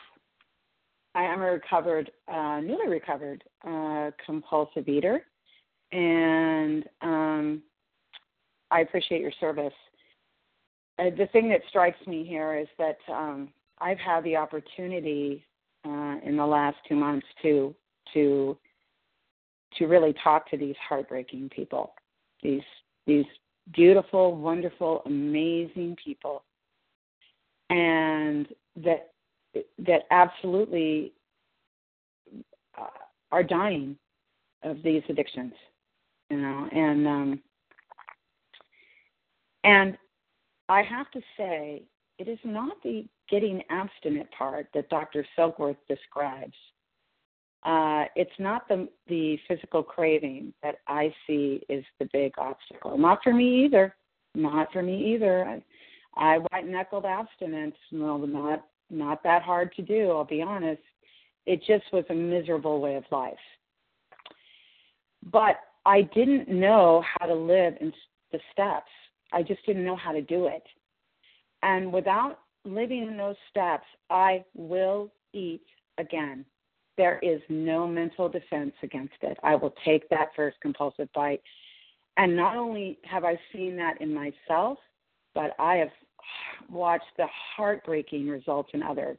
[1.15, 5.21] I am a recovered, uh, newly recovered uh, compulsive eater,
[5.91, 7.61] and um,
[8.69, 9.73] I appreciate your service.
[10.99, 15.45] Uh, the thing that strikes me here is that um, I've had the opportunity
[15.85, 17.73] uh, in the last two months to
[18.13, 18.57] to
[19.77, 21.93] to really talk to these heartbreaking people,
[22.43, 22.63] these
[23.07, 23.25] these
[23.73, 26.43] beautiful, wonderful, amazing people,
[27.69, 29.11] and that
[29.79, 31.13] that absolutely
[32.77, 32.87] uh,
[33.31, 33.97] are dying
[34.63, 35.53] of these addictions,
[36.29, 37.41] you know, and um,
[39.63, 39.97] and
[40.69, 41.83] I have to say,
[42.17, 45.25] it is not the getting abstinent part that Dr.
[45.37, 46.53] Silkworth describes
[47.65, 52.95] uh, it's not the the physical craving that I see is the big obstacle.
[52.97, 53.95] Not for me either.
[54.35, 55.43] Not for me either.
[55.45, 55.63] I,
[56.15, 57.75] I white knuckled abstinence.
[57.91, 60.11] Well, not not that hard to do.
[60.11, 60.81] I'll be honest.
[61.47, 63.33] It just was a miserable way of life.
[65.31, 65.55] But
[65.87, 67.91] I didn't know how to live in
[68.31, 68.91] the steps.
[69.33, 70.63] I just didn't know how to do it.
[71.63, 75.65] And without living in those steps, I will eat
[75.97, 76.45] again
[76.97, 79.37] there is no mental defense against it.
[79.43, 81.41] I will take that first compulsive bite.
[82.17, 84.77] And not only have I seen that in myself,
[85.33, 85.89] but I have
[86.69, 89.17] watched the heartbreaking results in others.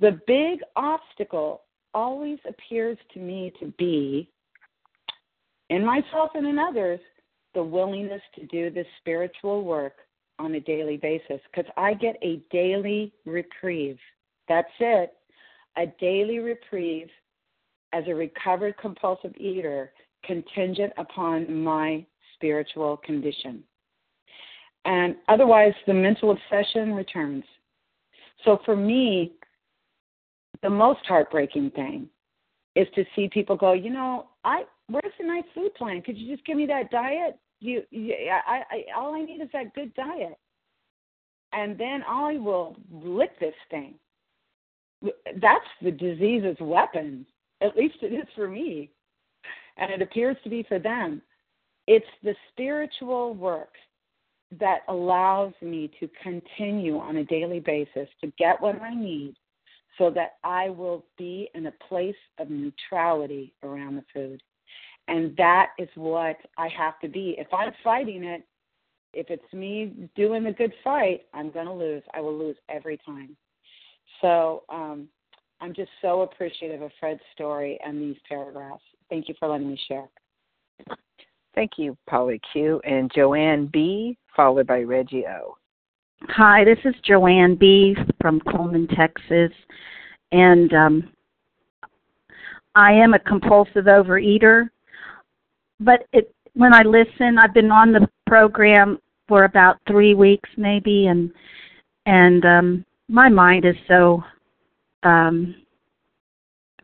[0.00, 1.62] The big obstacle
[1.94, 4.28] always appears to me to be,
[5.70, 7.00] in myself and in others,
[7.54, 9.94] the willingness to do this spiritual work
[10.38, 13.98] on a daily basis because I get a daily reprieve.
[14.48, 15.12] That's it
[15.78, 17.08] a daily reprieve
[17.92, 19.92] as a recovered compulsive eater
[20.24, 23.62] contingent upon my spiritual condition.
[24.84, 27.44] And otherwise, the mental obsession returns.
[28.44, 29.32] So for me,
[30.62, 32.08] the most heartbreaking thing
[32.74, 36.02] is to see people go, you know, I where's the nice food plan?
[36.02, 37.38] Could you just give me that diet?
[37.60, 38.14] You, you
[38.46, 40.38] I, I, all I need is that good diet,
[41.52, 43.94] and then I will lick this thing
[45.02, 47.26] that's the disease's weapon.
[47.60, 48.90] At least it is for me.
[49.76, 51.22] And it appears to be for them.
[51.86, 53.74] It's the spiritual work
[54.58, 59.34] that allows me to continue on a daily basis to get what I need
[59.98, 64.42] so that I will be in a place of neutrality around the food.
[65.08, 67.34] And that is what I have to be.
[67.38, 68.42] If I'm fighting it,
[69.14, 72.02] if it's me doing the good fight, I'm going to lose.
[72.14, 73.36] I will lose every time.
[74.20, 75.08] So um,
[75.60, 78.82] I'm just so appreciative of Fred's story and these paragraphs.
[79.08, 80.08] Thank you for letting me share.
[81.54, 82.80] Thank you, Polly Q.
[82.84, 85.56] And Joanne B., followed by Reggie O.
[86.28, 87.96] Hi, this is Joanne B.
[88.20, 89.52] from Coleman, Texas.
[90.30, 91.12] And um,
[92.74, 94.68] I am a compulsive overeater.
[95.80, 101.06] But it, when I listen, I've been on the program for about three weeks maybe,
[101.06, 101.30] and
[102.06, 104.22] and um, my mind is so
[105.02, 105.54] um,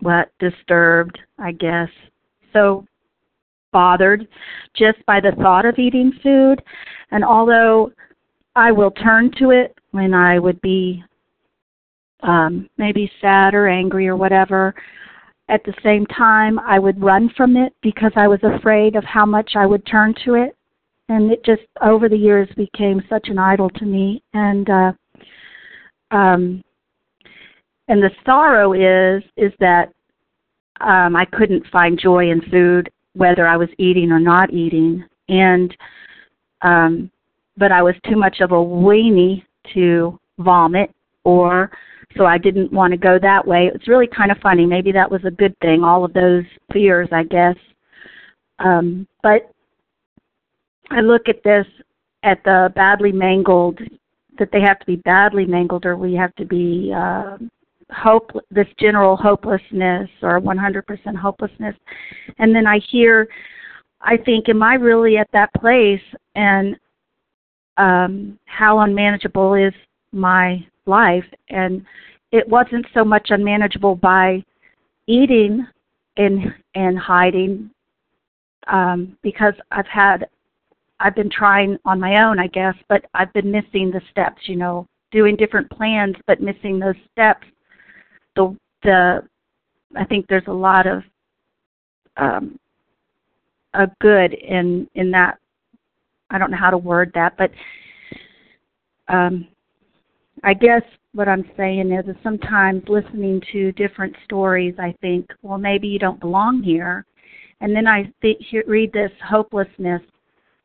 [0.01, 1.89] what disturbed, I guess,
[2.53, 2.87] so
[3.73, 4.27] bothered
[4.75, 6.63] just by the thought of eating food.
[7.11, 7.91] And although
[8.55, 11.03] I will turn to it when I would be
[12.23, 14.75] um, maybe sad or angry or whatever,
[15.49, 19.27] at the same time I would run from it because I was afraid of how
[19.27, 20.57] much I would turn to it.
[21.11, 24.23] And it just over the years became such an idol to me.
[24.33, 24.93] And uh,
[26.15, 26.63] um,
[27.89, 29.93] and the sorrow is is that
[30.81, 35.77] um, I couldn't find joy in food, whether I was eating or not eating, and
[36.63, 37.11] um,
[37.57, 40.91] but I was too much of a weenie to vomit,
[41.25, 41.71] or
[42.17, 43.71] so I didn't want to go that way.
[43.75, 44.67] It's really kind of funny.
[44.67, 45.83] Maybe that was a good thing.
[45.83, 47.57] All of those fears, I guess.
[48.61, 49.51] Um, but
[50.91, 51.67] I look at this
[52.23, 53.81] at the badly mangled
[54.39, 57.37] that they have to be badly mangled or we have to be uh,
[57.91, 61.75] hope this general hopelessness or 100% hopelessness.
[62.39, 63.29] And then i hear
[64.01, 66.03] i think am i really at that place?
[66.35, 66.77] And
[67.77, 69.75] um how unmanageable is
[70.13, 71.25] my life?
[71.49, 71.85] And
[72.33, 74.43] it wasn't so much unmanageable by
[75.07, 75.67] eating
[76.17, 77.71] and and hiding
[78.69, 80.27] um because i've had
[81.01, 84.57] i've been trying on my own i guess but i've been missing the steps you
[84.57, 87.47] know doing different plans but missing those steps
[88.37, 89.23] the the
[89.97, 91.03] I think there's a lot of
[92.17, 92.59] um,
[93.75, 95.39] a good in in that.
[96.31, 97.51] I don't know how to word that, but
[99.09, 99.47] um,
[100.43, 105.59] I guess what I'm saying is, is sometimes listening to different stories, I think, well,
[105.59, 107.05] maybe you don't belong here,
[107.61, 110.01] and then I th- read this hopelessness.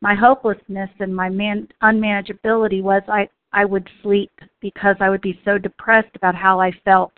[0.02, 4.32] My hopelessness and my man- unmanageability was I I would sleep
[4.62, 7.14] because I would be so depressed about how I felt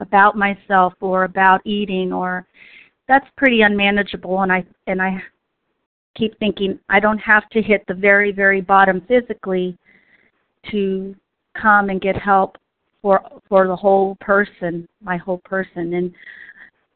[0.00, 2.46] about myself or about eating or
[3.08, 5.22] that's pretty unmanageable and I and I
[6.14, 9.76] keep thinking I don't have to hit the very very bottom physically
[10.70, 11.14] to
[11.54, 12.58] come and get help
[13.02, 15.94] for for the whole person, my whole person.
[15.94, 16.14] And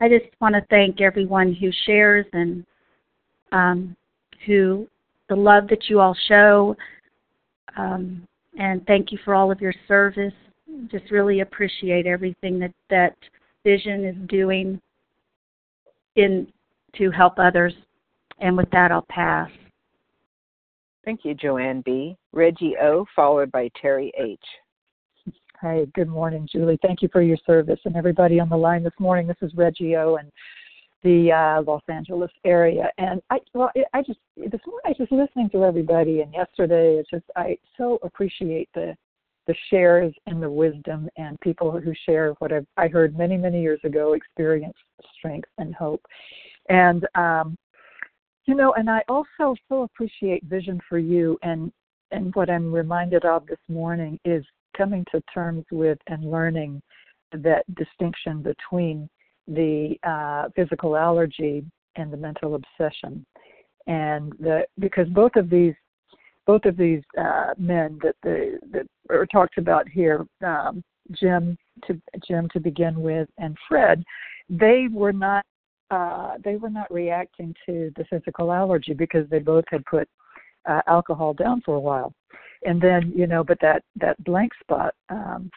[0.01, 2.65] I just want to thank everyone who shares and
[3.53, 3.97] um,
[4.47, 4.89] who
[5.29, 6.77] the love that you all show
[7.77, 8.27] um,
[8.59, 10.33] and thank you for all of your service
[10.91, 13.17] just really appreciate everything that that
[13.65, 14.81] vision is doing
[16.17, 16.47] in
[16.97, 17.75] to help others.
[18.39, 19.51] And with that, I'll pass.
[21.05, 22.17] Thank you, Joanne B.
[22.33, 24.41] Reggie O, followed by Terry H.
[25.61, 26.79] Hi, good morning, Julie.
[26.83, 29.27] Thank you for your service and everybody on the line this morning.
[29.27, 30.31] This is Reggie O and
[31.03, 32.91] the uh, Los Angeles area.
[32.99, 36.97] And I, well, I just this morning I was just listening to everybody, and yesterday
[36.97, 38.97] it's just I so appreciate the
[39.47, 43.63] the shares and the wisdom and people who share what I've, I heard many, many
[43.63, 44.77] years ago experience
[45.17, 46.05] strength and hope.
[46.69, 47.57] And, um,
[48.47, 51.39] you know, and I also so appreciate Vision for You.
[51.43, 51.73] And,
[52.11, 54.45] and what I'm reminded of this morning is
[54.77, 56.83] coming to terms with and learning
[57.33, 59.09] that distinction between
[59.49, 61.65] the uh, physical allergy
[61.97, 63.25] and the mental obsession.
[63.87, 65.75] And the, because both of these
[66.47, 70.83] both of these uh, men that the that are talked about here, um,
[71.13, 71.57] Jim
[71.87, 74.03] to Jim to begin with, and Fred,
[74.49, 75.45] they were not
[75.91, 80.09] uh, they were not reacting to the physical allergy because they both had put
[80.67, 82.13] uh, alcohol down for a while,
[82.65, 85.51] and then you know, but that that blank spot um,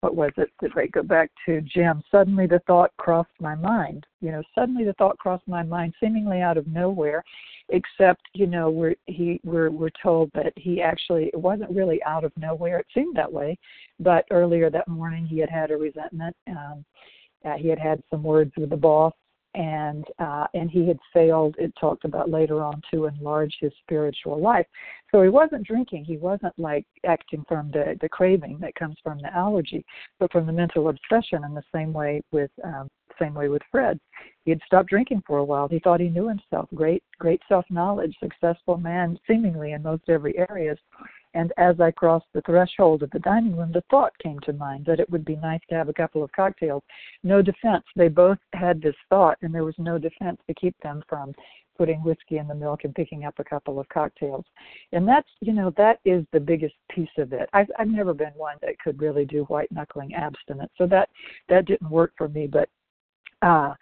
[0.00, 0.50] what was it?
[0.60, 2.02] Did I go back to Jim?
[2.10, 4.06] Suddenly the thought crossed my mind.
[4.20, 7.22] You know, suddenly the thought crossed my mind, seemingly out of nowhere,
[7.68, 12.24] except you know we're he we're we're told that he actually it wasn't really out
[12.24, 12.78] of nowhere.
[12.78, 13.58] It seemed that way,
[13.98, 16.34] but earlier that morning he had had a resentment.
[16.48, 16.84] Um,
[17.44, 19.14] uh, he had had some words with the boss
[19.54, 21.56] and uh, and he had failed.
[21.58, 24.66] It talked about later on to enlarge his spiritual life.
[25.10, 26.04] So he wasn't drinking.
[26.04, 29.84] He wasn't like acting from the the craving that comes from the allergy,
[30.18, 31.44] but from the mental obsession.
[31.44, 32.88] In the same way with um,
[33.20, 33.98] same way with Fred,
[34.44, 35.68] he had stopped drinking for a while.
[35.68, 36.68] He thought he knew himself.
[36.74, 40.78] Great great self knowledge, successful man, seemingly in most every areas.
[41.34, 44.84] And as I crossed the threshold of the dining room, the thought came to mind
[44.86, 46.82] that it would be nice to have a couple of cocktails.
[47.22, 47.84] No defense.
[47.94, 51.34] They both had this thought, and there was no defense to keep them from
[51.78, 54.44] putting whiskey in the milk and picking up a couple of cocktails.
[54.92, 57.48] And that's, you know, that is the biggest piece of it.
[57.54, 61.08] I've, I've never been one that could really do white knuckling abstinence, so that
[61.48, 62.46] that didn't work for me.
[62.46, 62.68] But,
[63.40, 63.72] uh,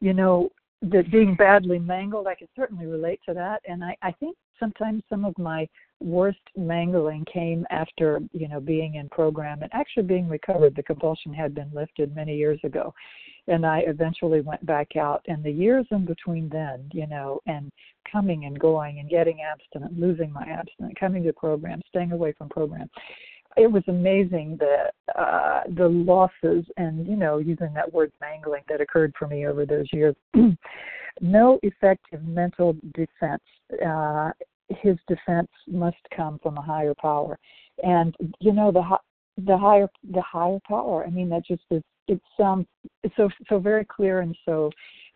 [0.00, 0.50] you know,
[0.82, 3.62] the being badly mangled, I can certainly relate to that.
[3.66, 5.68] And I, I think sometimes some of my
[6.00, 10.76] worst mangling came after you know being in program and actually being recovered.
[10.76, 12.94] The compulsion had been lifted many years ago.
[13.48, 15.24] And i eventually went back out.
[15.26, 17.72] And the years in between then you know and
[18.10, 22.48] coming and going and getting abstinent losing my abstinent coming to program staying away from
[22.48, 22.88] program
[23.58, 28.80] it was amazing the uh the losses and you know using that word mangling that
[28.80, 30.14] occurred for me over those years.
[31.20, 33.42] No effective mental defense
[33.84, 34.30] uh
[34.68, 37.36] his defense must come from a higher power.
[37.82, 38.84] And you know the
[39.44, 42.20] the higher the higher power i mean that just is it
[43.04, 44.70] it's so so very clear and so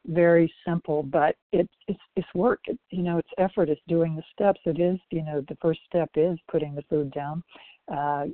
[0.07, 2.61] very simple but it's it's it's work.
[2.67, 3.69] It, you know it's effort.
[3.69, 4.61] It's doing the steps.
[4.65, 7.43] It is you know the first step is putting the food down
[7.89, 8.27] uh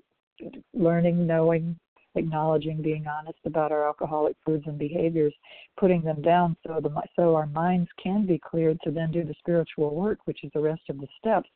[0.75, 1.79] learning knowing
[2.19, 5.33] acknowledging, being honest about our alcoholic foods and behaviors,
[5.79, 9.35] putting them down so the so our minds can be cleared to then do the
[9.39, 11.49] spiritual work, which is the rest of the steps,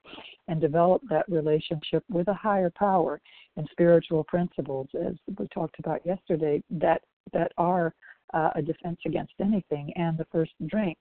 [0.48, 3.20] and develop that relationship with a higher power
[3.56, 7.94] and spiritual principles, as we talked about yesterday, that that are
[8.32, 10.98] uh, a defense against anything and the first drink.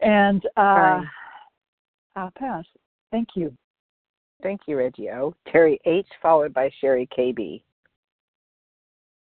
[0.00, 1.02] And uh,
[2.14, 2.64] I'll pass.
[3.10, 3.56] Thank you.
[4.42, 5.34] Thank you, Reggie O.
[5.50, 6.06] Terry H.
[6.20, 7.62] followed by Sherry KB.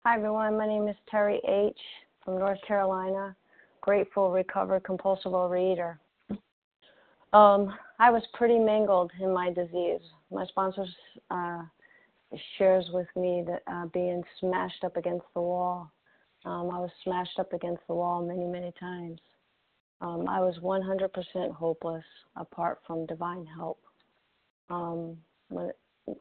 [0.06, 0.56] Hi, everyone.
[0.56, 1.78] My name is Terry H.
[2.24, 3.36] from North Carolina.
[3.80, 5.98] Grateful, recovered, compulsive overeater.
[7.32, 10.00] Um, I was pretty mangled in my disease.
[10.30, 10.86] My sponsor
[11.30, 11.62] uh,
[12.56, 15.90] shares with me that uh, being smashed up against the wall.
[16.44, 19.20] Um, I was smashed up against the wall many, many times.
[20.00, 22.04] Um, I was 100% hopeless
[22.36, 23.78] apart from divine help.
[24.70, 25.16] Um,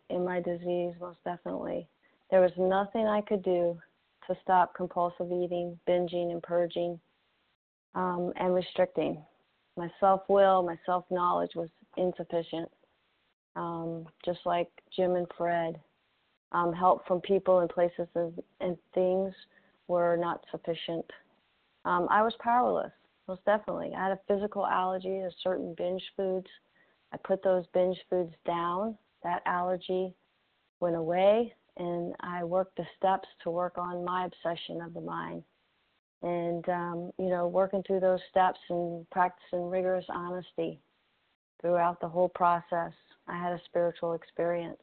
[0.10, 1.88] in my disease, most definitely.
[2.32, 3.80] There was nothing I could do
[4.28, 7.00] to stop compulsive eating, binging, and purging,
[7.96, 9.24] um, and restricting.
[9.78, 12.70] My self will, my self knowledge was insufficient.
[13.56, 15.80] Um, just like Jim and Fred,
[16.54, 19.34] um, help from people and places and, and things
[19.88, 21.06] were not sufficient.
[21.86, 22.92] Um, I was powerless,
[23.28, 23.92] most definitely.
[23.96, 26.48] I had a physical allergy to certain binge foods.
[27.14, 28.98] I put those binge foods down.
[29.24, 30.14] That allergy
[30.80, 35.44] went away and I worked the steps to work on my obsession of the mind.
[36.22, 40.80] And, um, you know, working through those steps and practicing rigorous honesty
[41.62, 42.94] throughout the whole process,
[43.28, 44.82] I had a spiritual experience.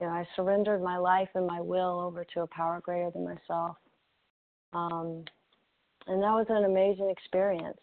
[0.00, 3.24] You know, I surrendered my life and my will over to a power greater than
[3.24, 3.76] myself.
[4.72, 5.24] Um,
[6.06, 7.80] and that was an amazing experience.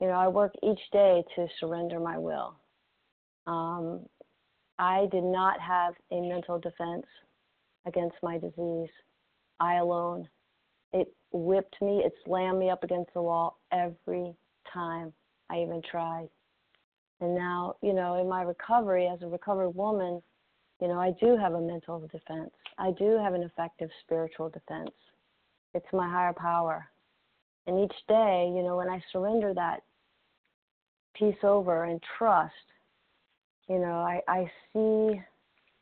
[0.00, 2.56] You know, I work each day to surrender my will.
[3.46, 4.00] Um,
[4.78, 7.06] I did not have a mental defense
[7.86, 8.90] against my disease.
[9.60, 10.28] I alone.
[10.92, 14.34] It whipped me, it slammed me up against the wall every
[14.72, 15.12] time
[15.50, 16.28] I even tried.
[17.20, 20.20] And now, you know, in my recovery as a recovered woman,
[20.80, 22.50] you know, I do have a mental defense.
[22.78, 24.90] I do have an effective spiritual defense.
[25.74, 26.88] It's my higher power.
[27.66, 29.84] And each day, you know, when I surrender that
[31.14, 32.52] peace over and trust,
[33.72, 35.18] you know, I, I see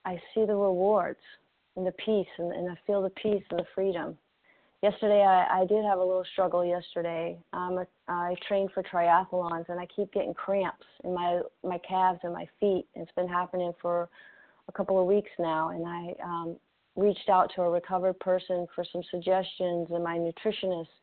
[0.05, 1.19] I see the rewards
[1.77, 4.17] and the peace and, and I feel the peace and the freedom.
[4.81, 7.37] Yesterday I, I did have a little struggle yesterday.
[7.53, 12.33] Um, I trained for triathlons and I keep getting cramps in my my calves and
[12.33, 12.87] my feet.
[12.95, 14.09] It's been happening for
[14.69, 16.57] a couple of weeks now and I um,
[16.95, 20.95] reached out to a recovered person for some suggestions and my nutritionist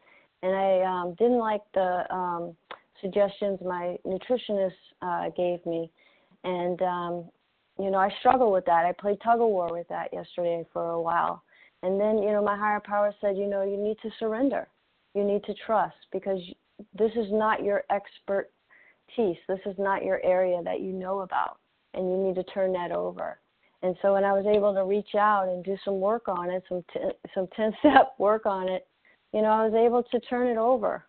[0.42, 2.56] and I um, didn't like the um,
[3.02, 4.72] suggestions my nutritionist
[5.02, 5.92] uh, gave me
[6.48, 7.30] and um,
[7.80, 8.86] you know, I struggle with that.
[8.86, 11.44] I played tug of war with that yesterday for a while.
[11.84, 14.68] And then, you know, my higher power said, you know, you need to surrender.
[15.14, 16.40] You need to trust because
[16.98, 19.38] this is not your expertise.
[19.48, 21.58] This is not your area that you know about.
[21.94, 23.40] And you need to turn that over.
[23.84, 26.64] And so when I was able to reach out and do some work on it,
[26.68, 27.00] some t-
[27.36, 28.88] some 10 step work on it,
[29.34, 31.06] you know, I was able to turn it over.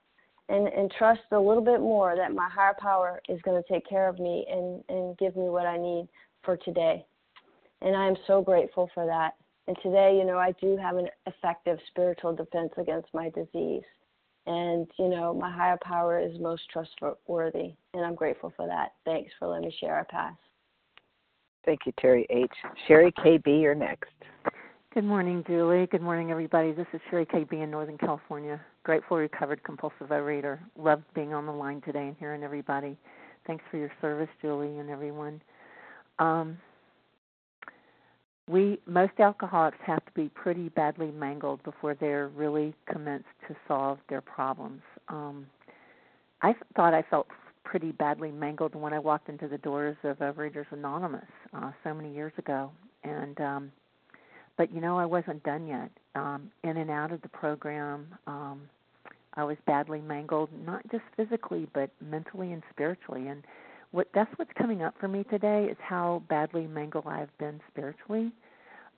[0.48, 3.88] And and trust a little bit more that my higher power is going to take
[3.88, 6.08] care of me and and give me what I need
[6.42, 7.04] for today.
[7.82, 9.34] And I am so grateful for that.
[9.68, 13.84] And today, you know, I do have an effective spiritual defense against my disease.
[14.46, 18.92] And, you know, my higher power is most trustworthy, and I'm grateful for that.
[19.04, 20.38] Thanks for letting me share our past.
[21.66, 22.50] Thank you, Terry H.
[22.86, 24.10] Sherry KB, you're next.
[24.94, 25.86] Good morning, Julie.
[25.86, 26.72] Good morning, everybody.
[26.72, 28.58] This is Sherry KB in Northern California.
[28.88, 30.58] Grateful recovered compulsive overeater.
[30.78, 32.96] Loved being on the line today and hearing everybody.
[33.46, 35.42] Thanks for your service, Julie, and everyone.
[36.18, 36.56] Um,
[38.48, 43.98] we most alcoholics have to be pretty badly mangled before they're really commenced to solve
[44.08, 44.80] their problems.
[45.08, 45.44] Um,
[46.40, 47.26] I thought I felt
[47.64, 52.14] pretty badly mangled when I walked into the doors of Overeaters Anonymous uh, so many
[52.14, 52.70] years ago,
[53.04, 53.72] and um,
[54.56, 55.90] but you know I wasn't done yet.
[56.14, 58.62] Um, in and out of the program, um,
[59.38, 63.28] I was badly mangled, not just physically but mentally and spiritually.
[63.28, 63.44] And
[63.92, 68.32] what that's what's coming up for me today is how badly mangled I've been spiritually.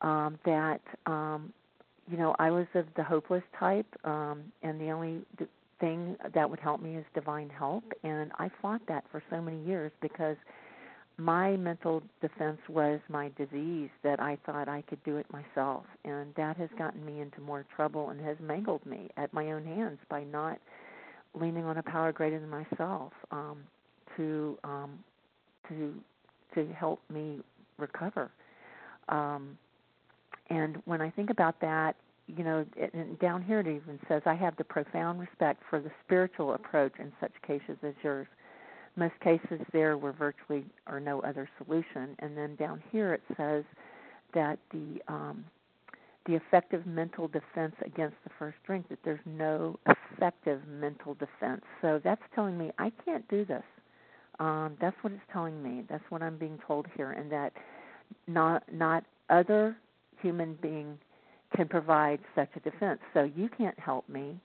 [0.01, 1.53] Um, that um,
[2.11, 5.21] you know I was of the hopeless type, um, and the only
[5.79, 7.85] thing that would help me is divine help.
[8.03, 10.37] And I fought that for so many years because
[11.21, 15.85] my mental defense was my disease that I thought I could do it myself.
[16.05, 19.65] And that has gotten me into more trouble and has mangled me at my own
[19.65, 20.59] hands by not
[21.35, 23.59] leaning on a power greater than myself um,
[24.17, 24.99] to um,
[25.69, 25.95] to
[26.55, 27.41] to help me
[27.79, 28.31] recover.
[29.09, 29.59] Um,
[30.49, 31.95] and when I think about that,
[32.27, 35.91] you know, and down here it even says, I have the profound respect for the
[36.05, 38.27] spiritual approach in such cases as yours.
[38.97, 42.17] Most cases there were virtually or no other solution.
[42.19, 43.65] And then down here it says
[44.35, 45.45] that the um,
[46.27, 51.63] the effective mental defense against the first drink, that there's no effective mental defense.
[51.81, 53.63] So that's telling me I can't do this.
[54.39, 55.85] Um, that's what it's telling me.
[55.89, 57.53] That's what I'm being told here, and that
[58.27, 59.77] not not other
[60.21, 60.99] human being
[61.57, 63.01] can provide such a defense.
[63.13, 64.39] So you can't help me.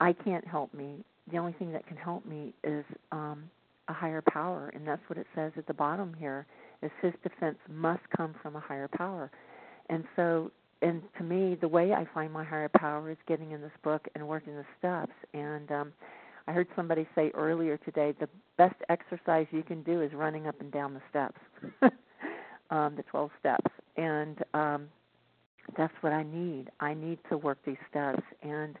[0.00, 1.04] I can't help me.
[1.30, 3.44] The only thing that can help me is um,
[3.88, 6.46] a higher power, and that's what it says at the bottom here.
[6.82, 9.30] Is his defense must come from a higher power,
[9.88, 10.50] and so
[10.84, 14.06] and to me, the way I find my higher power is getting in this book
[14.14, 15.12] and working the steps.
[15.32, 15.92] And um,
[16.46, 18.28] I heard somebody say earlier today, the
[18.58, 21.40] best exercise you can do is running up and down the steps,
[22.70, 24.88] um, the 12 steps, and um,
[25.76, 26.70] that's what I need.
[26.80, 28.76] I need to work these steps and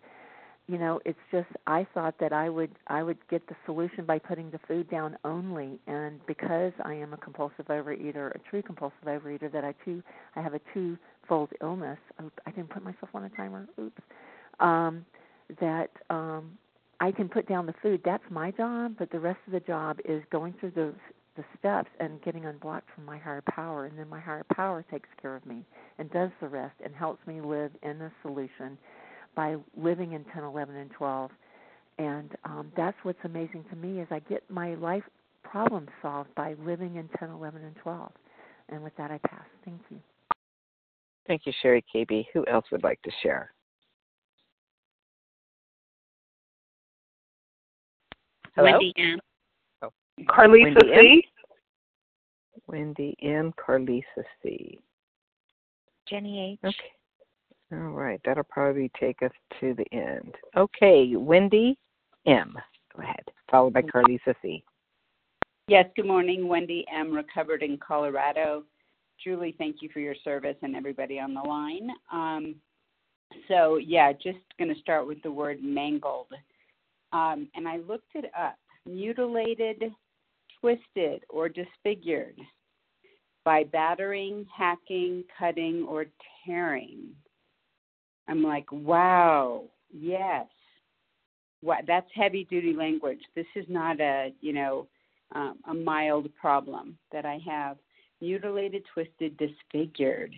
[0.66, 4.18] you know, it's just I thought that I would I would get the solution by
[4.18, 9.04] putting the food down only and because I am a compulsive overeater, a true compulsive
[9.04, 10.02] overeater that I too
[10.36, 11.98] I have a two-fold illness.
[12.22, 13.68] Oh, I didn't put myself on a timer.
[13.78, 14.02] Oops.
[14.60, 15.04] Um
[15.60, 16.56] that um
[17.00, 18.00] I can put down the food.
[18.02, 20.94] That's my job, but the rest of the job is going through those
[21.36, 25.08] the steps and getting unblocked from my higher power and then my higher power takes
[25.20, 25.64] care of me
[25.98, 28.78] and does the rest and helps me live in the solution
[29.34, 31.30] by living in 10 11 and 12
[31.98, 35.04] and um, that's what's amazing to me is i get my life
[35.42, 38.10] problems solved by living in 10 11 and 12
[38.70, 39.98] and with that i pass thank you
[41.26, 43.54] thank you sherry kb who else would like to share
[48.56, 48.70] Hello?
[48.70, 49.18] Wendy M.
[50.28, 51.28] Carlisa Wendy C.
[52.68, 53.52] Wendy M.
[53.58, 54.78] Carlisa C.
[56.08, 56.58] Jenny H.
[56.64, 56.76] Okay.
[57.72, 58.20] All right.
[58.24, 60.34] That'll probably take us to the end.
[60.56, 61.14] Okay.
[61.16, 61.76] Wendy
[62.26, 62.54] M.
[62.94, 63.24] Go ahead.
[63.50, 64.64] Followed by Carlisa C.
[65.66, 66.46] Yes, good morning.
[66.46, 67.12] Wendy M.
[67.12, 68.64] Recovered in Colorado.
[69.22, 71.88] Julie, thank you for your service and everybody on the line.
[72.12, 72.56] Um,
[73.48, 76.28] so, yeah, just going to start with the word mangled.
[77.12, 78.56] Um, and I looked it up
[78.86, 79.84] mutilated,
[80.60, 82.38] twisted, or disfigured
[83.44, 86.06] by battering, hacking, cutting, or
[86.44, 87.08] tearing.
[88.28, 90.46] I'm like, wow, yes.
[91.62, 93.20] Wow, that's heavy duty language.
[93.34, 94.86] This is not a, you know,
[95.34, 97.78] um, a mild problem that I have.
[98.20, 100.34] Mutilated, twisted, disfigured.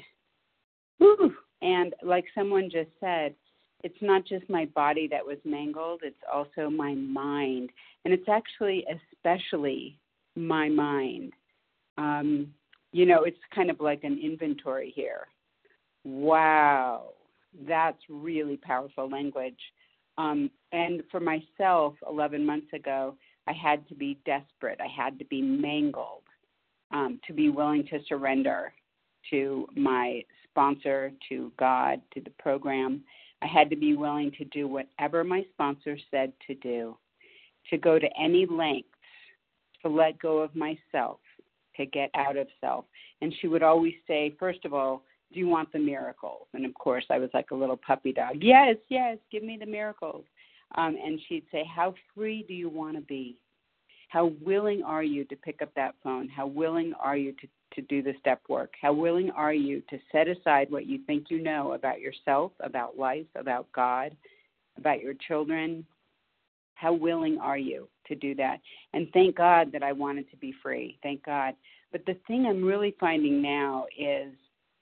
[0.98, 1.34] Whew.
[1.62, 3.34] And like someone just said,
[3.84, 7.70] it's not just my body that was mangled, it's also my mind.
[8.04, 8.84] And it's actually
[9.14, 9.98] especially
[10.34, 11.32] my mind.
[11.98, 12.52] Um,
[12.92, 15.26] you know, it's kind of like an inventory here.
[16.04, 17.10] Wow,
[17.66, 19.58] that's really powerful language.
[20.18, 24.80] Um, and for myself, 11 months ago, I had to be desperate.
[24.80, 26.22] I had to be mangled
[26.90, 28.72] um, to be willing to surrender
[29.30, 33.02] to my sponsor, to God, to the program.
[33.42, 36.96] I had to be willing to do whatever my sponsor said to do.
[37.70, 38.88] to go to any lengths
[39.82, 41.18] to let go of myself,
[41.76, 42.84] to get out of self.
[43.20, 45.02] And she would always say, first of all,
[45.32, 46.46] do you want the miracles?
[46.54, 48.36] And of course, I was like a little puppy dog.
[48.40, 50.24] Yes, yes, give me the miracles.
[50.74, 53.36] Um, and she'd say, How free do you want to be?
[54.08, 56.28] How willing are you to pick up that phone?
[56.28, 58.72] How willing are you to, to do the step work?
[58.80, 62.96] How willing are you to set aside what you think you know about yourself, about
[62.96, 64.16] life, about God,
[64.78, 65.84] about your children?
[66.74, 68.60] How willing are you to do that?
[68.92, 70.98] And thank God that I wanted to be free.
[71.02, 71.54] Thank God.
[71.90, 74.32] But the thing I'm really finding now is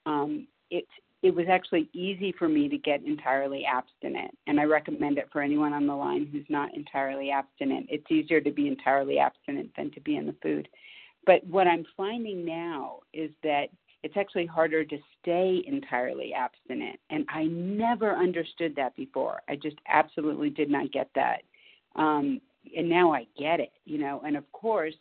[0.06, 0.88] um, it's
[1.22, 4.36] it was actually easy for me to get entirely abstinent.
[4.46, 7.86] And I recommend it for anyone on the line who's not entirely abstinent.
[7.88, 10.68] It's easier to be entirely abstinent than to be in the food.
[11.24, 13.68] But what I'm finding now is that
[14.02, 17.00] it's actually harder to stay entirely abstinent.
[17.08, 19.40] And I never understood that before.
[19.48, 21.40] I just absolutely did not get that.
[21.96, 22.38] Um,
[22.76, 24.20] and now I get it, you know.
[24.26, 24.94] And of course,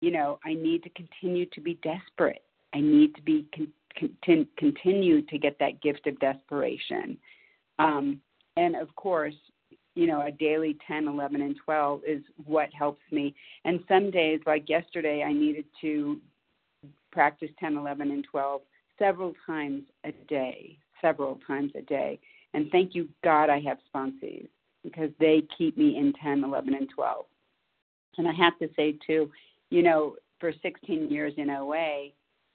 [0.00, 2.42] you know, I need to continue to be desperate.
[2.74, 7.16] I need to be con- con- continue to get that gift of desperation.
[7.78, 8.20] Um,
[8.56, 9.34] and of course,
[9.94, 13.34] you know, a daily 10, 11, and 12 is what helps me.
[13.64, 16.18] And some days, like yesterday, I needed to
[17.10, 18.62] practice 10, 11, and 12
[18.98, 22.18] several times a day, several times a day.
[22.54, 24.48] And thank you, God, I have sponsees
[24.82, 27.24] because they keep me in 10, 11, and 12.
[28.18, 29.30] And I have to say, too,
[29.70, 32.08] you know, for 16 years in OA,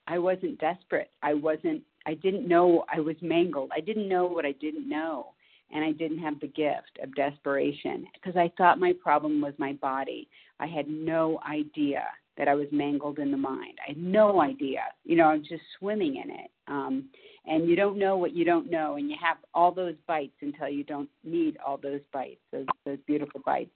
[0.08, 1.10] I wasn't desperate.
[1.22, 3.70] I wasn't I didn't know I was mangled.
[3.76, 5.34] I didn't know what I didn't know.
[5.70, 9.74] And I didn't have the gift of desperation because I thought my problem was my
[9.74, 10.26] body.
[10.58, 12.04] I had no idea
[12.38, 13.78] that I was mangled in the mind.
[13.86, 14.80] I had no idea.
[15.04, 16.50] You know, I was just swimming in it.
[16.68, 17.10] Um,
[17.44, 20.68] and you don't know what you don't know, and you have all those bites until
[20.68, 23.70] you don't need all those bites, those those beautiful bites.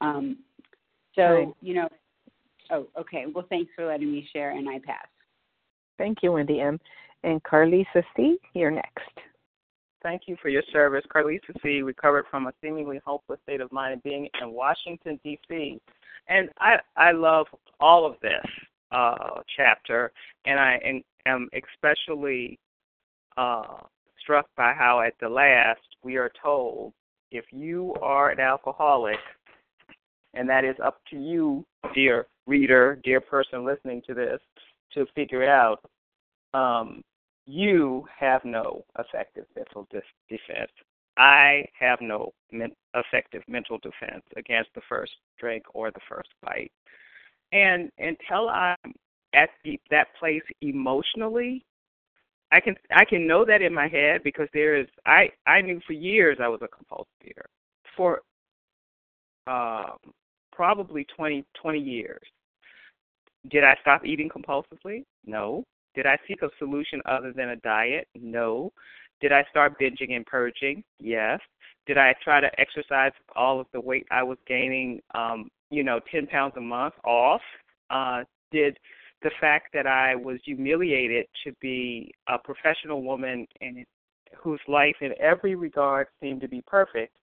[0.00, 0.38] Um,
[1.14, 1.88] so you know,
[2.70, 3.24] oh, okay.
[3.32, 5.06] Well, thanks for letting me share, and I pass.
[6.00, 6.80] Thank you, Wendy M.
[7.24, 9.10] And Carlisa C., you're next.
[10.02, 11.04] Thank you for your service.
[11.14, 11.82] Carlisa C.
[11.82, 15.78] recovered from a seemingly hopeless state of mind being in Washington, D.C.
[16.26, 17.48] And I, I love
[17.80, 18.46] all of this
[18.92, 20.10] uh, chapter,
[20.46, 22.58] and I am especially
[23.36, 23.76] uh,
[24.22, 26.94] struck by how at the last we are told
[27.30, 29.18] if you are an alcoholic,
[30.32, 31.62] and that is up to you,
[31.94, 34.40] dear reader, dear person listening to this,
[34.94, 35.80] to figure out
[36.54, 37.02] um,
[37.46, 39.86] you have no effective mental
[40.28, 40.70] defense.
[41.16, 46.72] I have no men- effective mental defense against the first drink or the first bite.
[47.52, 48.94] And until I'm
[49.34, 51.64] at the, that place emotionally,
[52.52, 55.80] I can I can know that in my head because there is I I knew
[55.86, 57.46] for years I was a compulsive eater
[57.96, 58.22] for
[59.46, 59.98] um,
[60.52, 62.22] probably 20 20 years.
[63.48, 65.04] Did I stop eating compulsively?
[65.24, 65.64] No.
[65.94, 68.06] Did I seek a solution other than a diet?
[68.14, 68.72] No.
[69.20, 70.84] Did I start binging and purging?
[70.98, 71.40] Yes.
[71.86, 76.00] Did I try to exercise all of the weight I was gaining, um, you know,
[76.10, 77.40] 10 pounds a month off?
[77.88, 78.78] Uh, did
[79.22, 83.84] the fact that I was humiliated to be a professional woman and
[84.36, 87.16] whose life in every regard seemed to be perfect,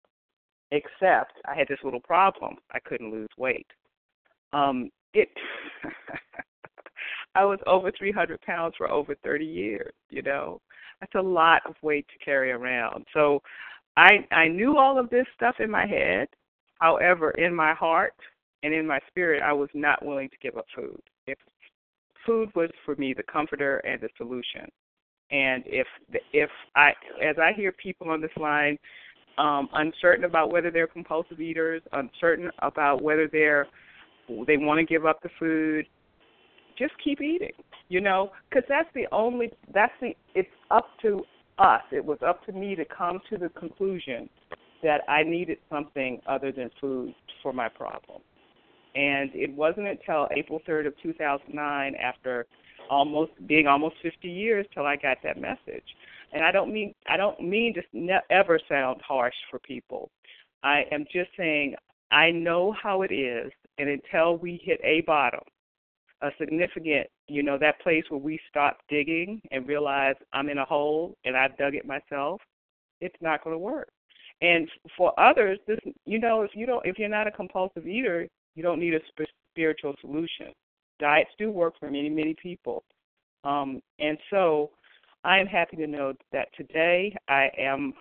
[0.72, 2.58] except I had this little problem.
[2.72, 3.68] I couldn't lose weight.
[4.54, 5.30] Um, it
[7.36, 9.94] I was over 300 pounds for over 30 years.
[10.10, 10.60] You know,
[11.00, 13.06] that's a lot of weight to carry around.
[13.14, 13.42] So,
[13.96, 16.28] I I knew all of this stuff in my head.
[16.80, 18.14] However, in my heart
[18.64, 21.02] and in my spirit, I was not willing to give up food.
[21.26, 21.38] If
[22.26, 24.68] food was for me the comforter and the solution,
[25.32, 25.88] and if
[26.34, 26.90] if I
[27.24, 28.78] as I hear people on this line
[29.38, 33.68] um, uncertain about whether they're compulsive eaters, uncertain about whether they're
[34.46, 35.86] they want to give up the food,
[36.78, 37.52] just keep eating.
[37.90, 41.24] You know, because that's the only that's the it's up to
[41.58, 41.82] us.
[41.92, 44.30] It was up to me to come to the conclusion
[44.84, 48.22] that I needed something other than food for my problem.
[48.96, 52.46] And it wasn't until April 3rd of 2009, after
[52.90, 55.84] almost being almost 50 years, till I got that message.
[56.34, 60.10] And I don't mean I don't mean to ne- ever sound harsh for people.
[60.64, 61.76] I am just saying
[62.12, 65.42] I know how it is, and until we hit a bottom,
[66.22, 70.66] a significant, you know, that place where we stop digging and realize I'm in a
[70.66, 72.42] hole and I've dug it myself,
[73.02, 73.90] it's not going to work.
[74.42, 78.28] And for others, this, you know, if you don't, if you're not a compulsive eater,
[78.56, 79.00] you don't need a
[79.54, 80.54] spiritual solution.
[81.00, 82.84] Diets do work for many, many people,
[83.44, 84.72] um, and so
[85.24, 87.94] I am happy to know that today I am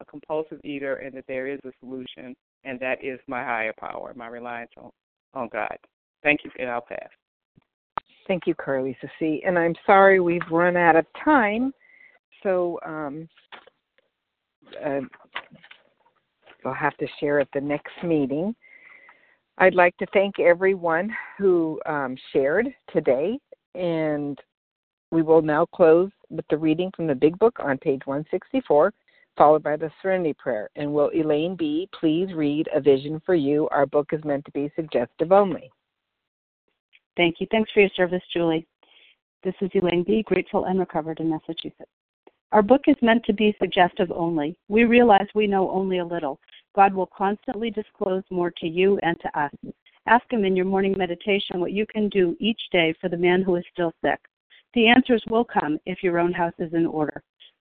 [0.00, 2.34] a compulsive eater and that there is a solution
[2.64, 4.90] and that is my higher power, my reliance on,
[5.34, 5.76] on God.
[6.22, 7.08] Thank you, and I'll pass.
[8.26, 9.42] Thank you, Carlisa C.
[9.44, 11.72] And I'm sorry we've run out of time,
[12.42, 13.28] so um,
[14.84, 15.00] uh,
[16.64, 18.54] we'll have to share at the next meeting.
[19.58, 23.38] I'd like to thank everyone who um, shared today,
[23.74, 24.38] and
[25.10, 28.92] we will now close with the reading from the Big Book on page 164,
[29.40, 30.68] followed by the Serenity Prayer.
[30.76, 31.88] And will Elaine B.
[31.98, 33.70] please read A Vision for You?
[33.70, 35.70] Our book is meant to be suggestive only.
[37.16, 37.46] Thank you.
[37.50, 38.66] Thanks for your service, Julie.
[39.42, 41.90] This is Elaine B., grateful and recovered in Massachusetts.
[42.52, 44.58] Our book is meant to be suggestive only.
[44.68, 46.38] We realize we know only a little.
[46.76, 49.52] God will constantly disclose more to you and to us.
[50.06, 53.40] Ask Him in your morning meditation what you can do each day for the man
[53.40, 54.20] who is still sick.
[54.74, 57.22] The answers will come if your own house is in order.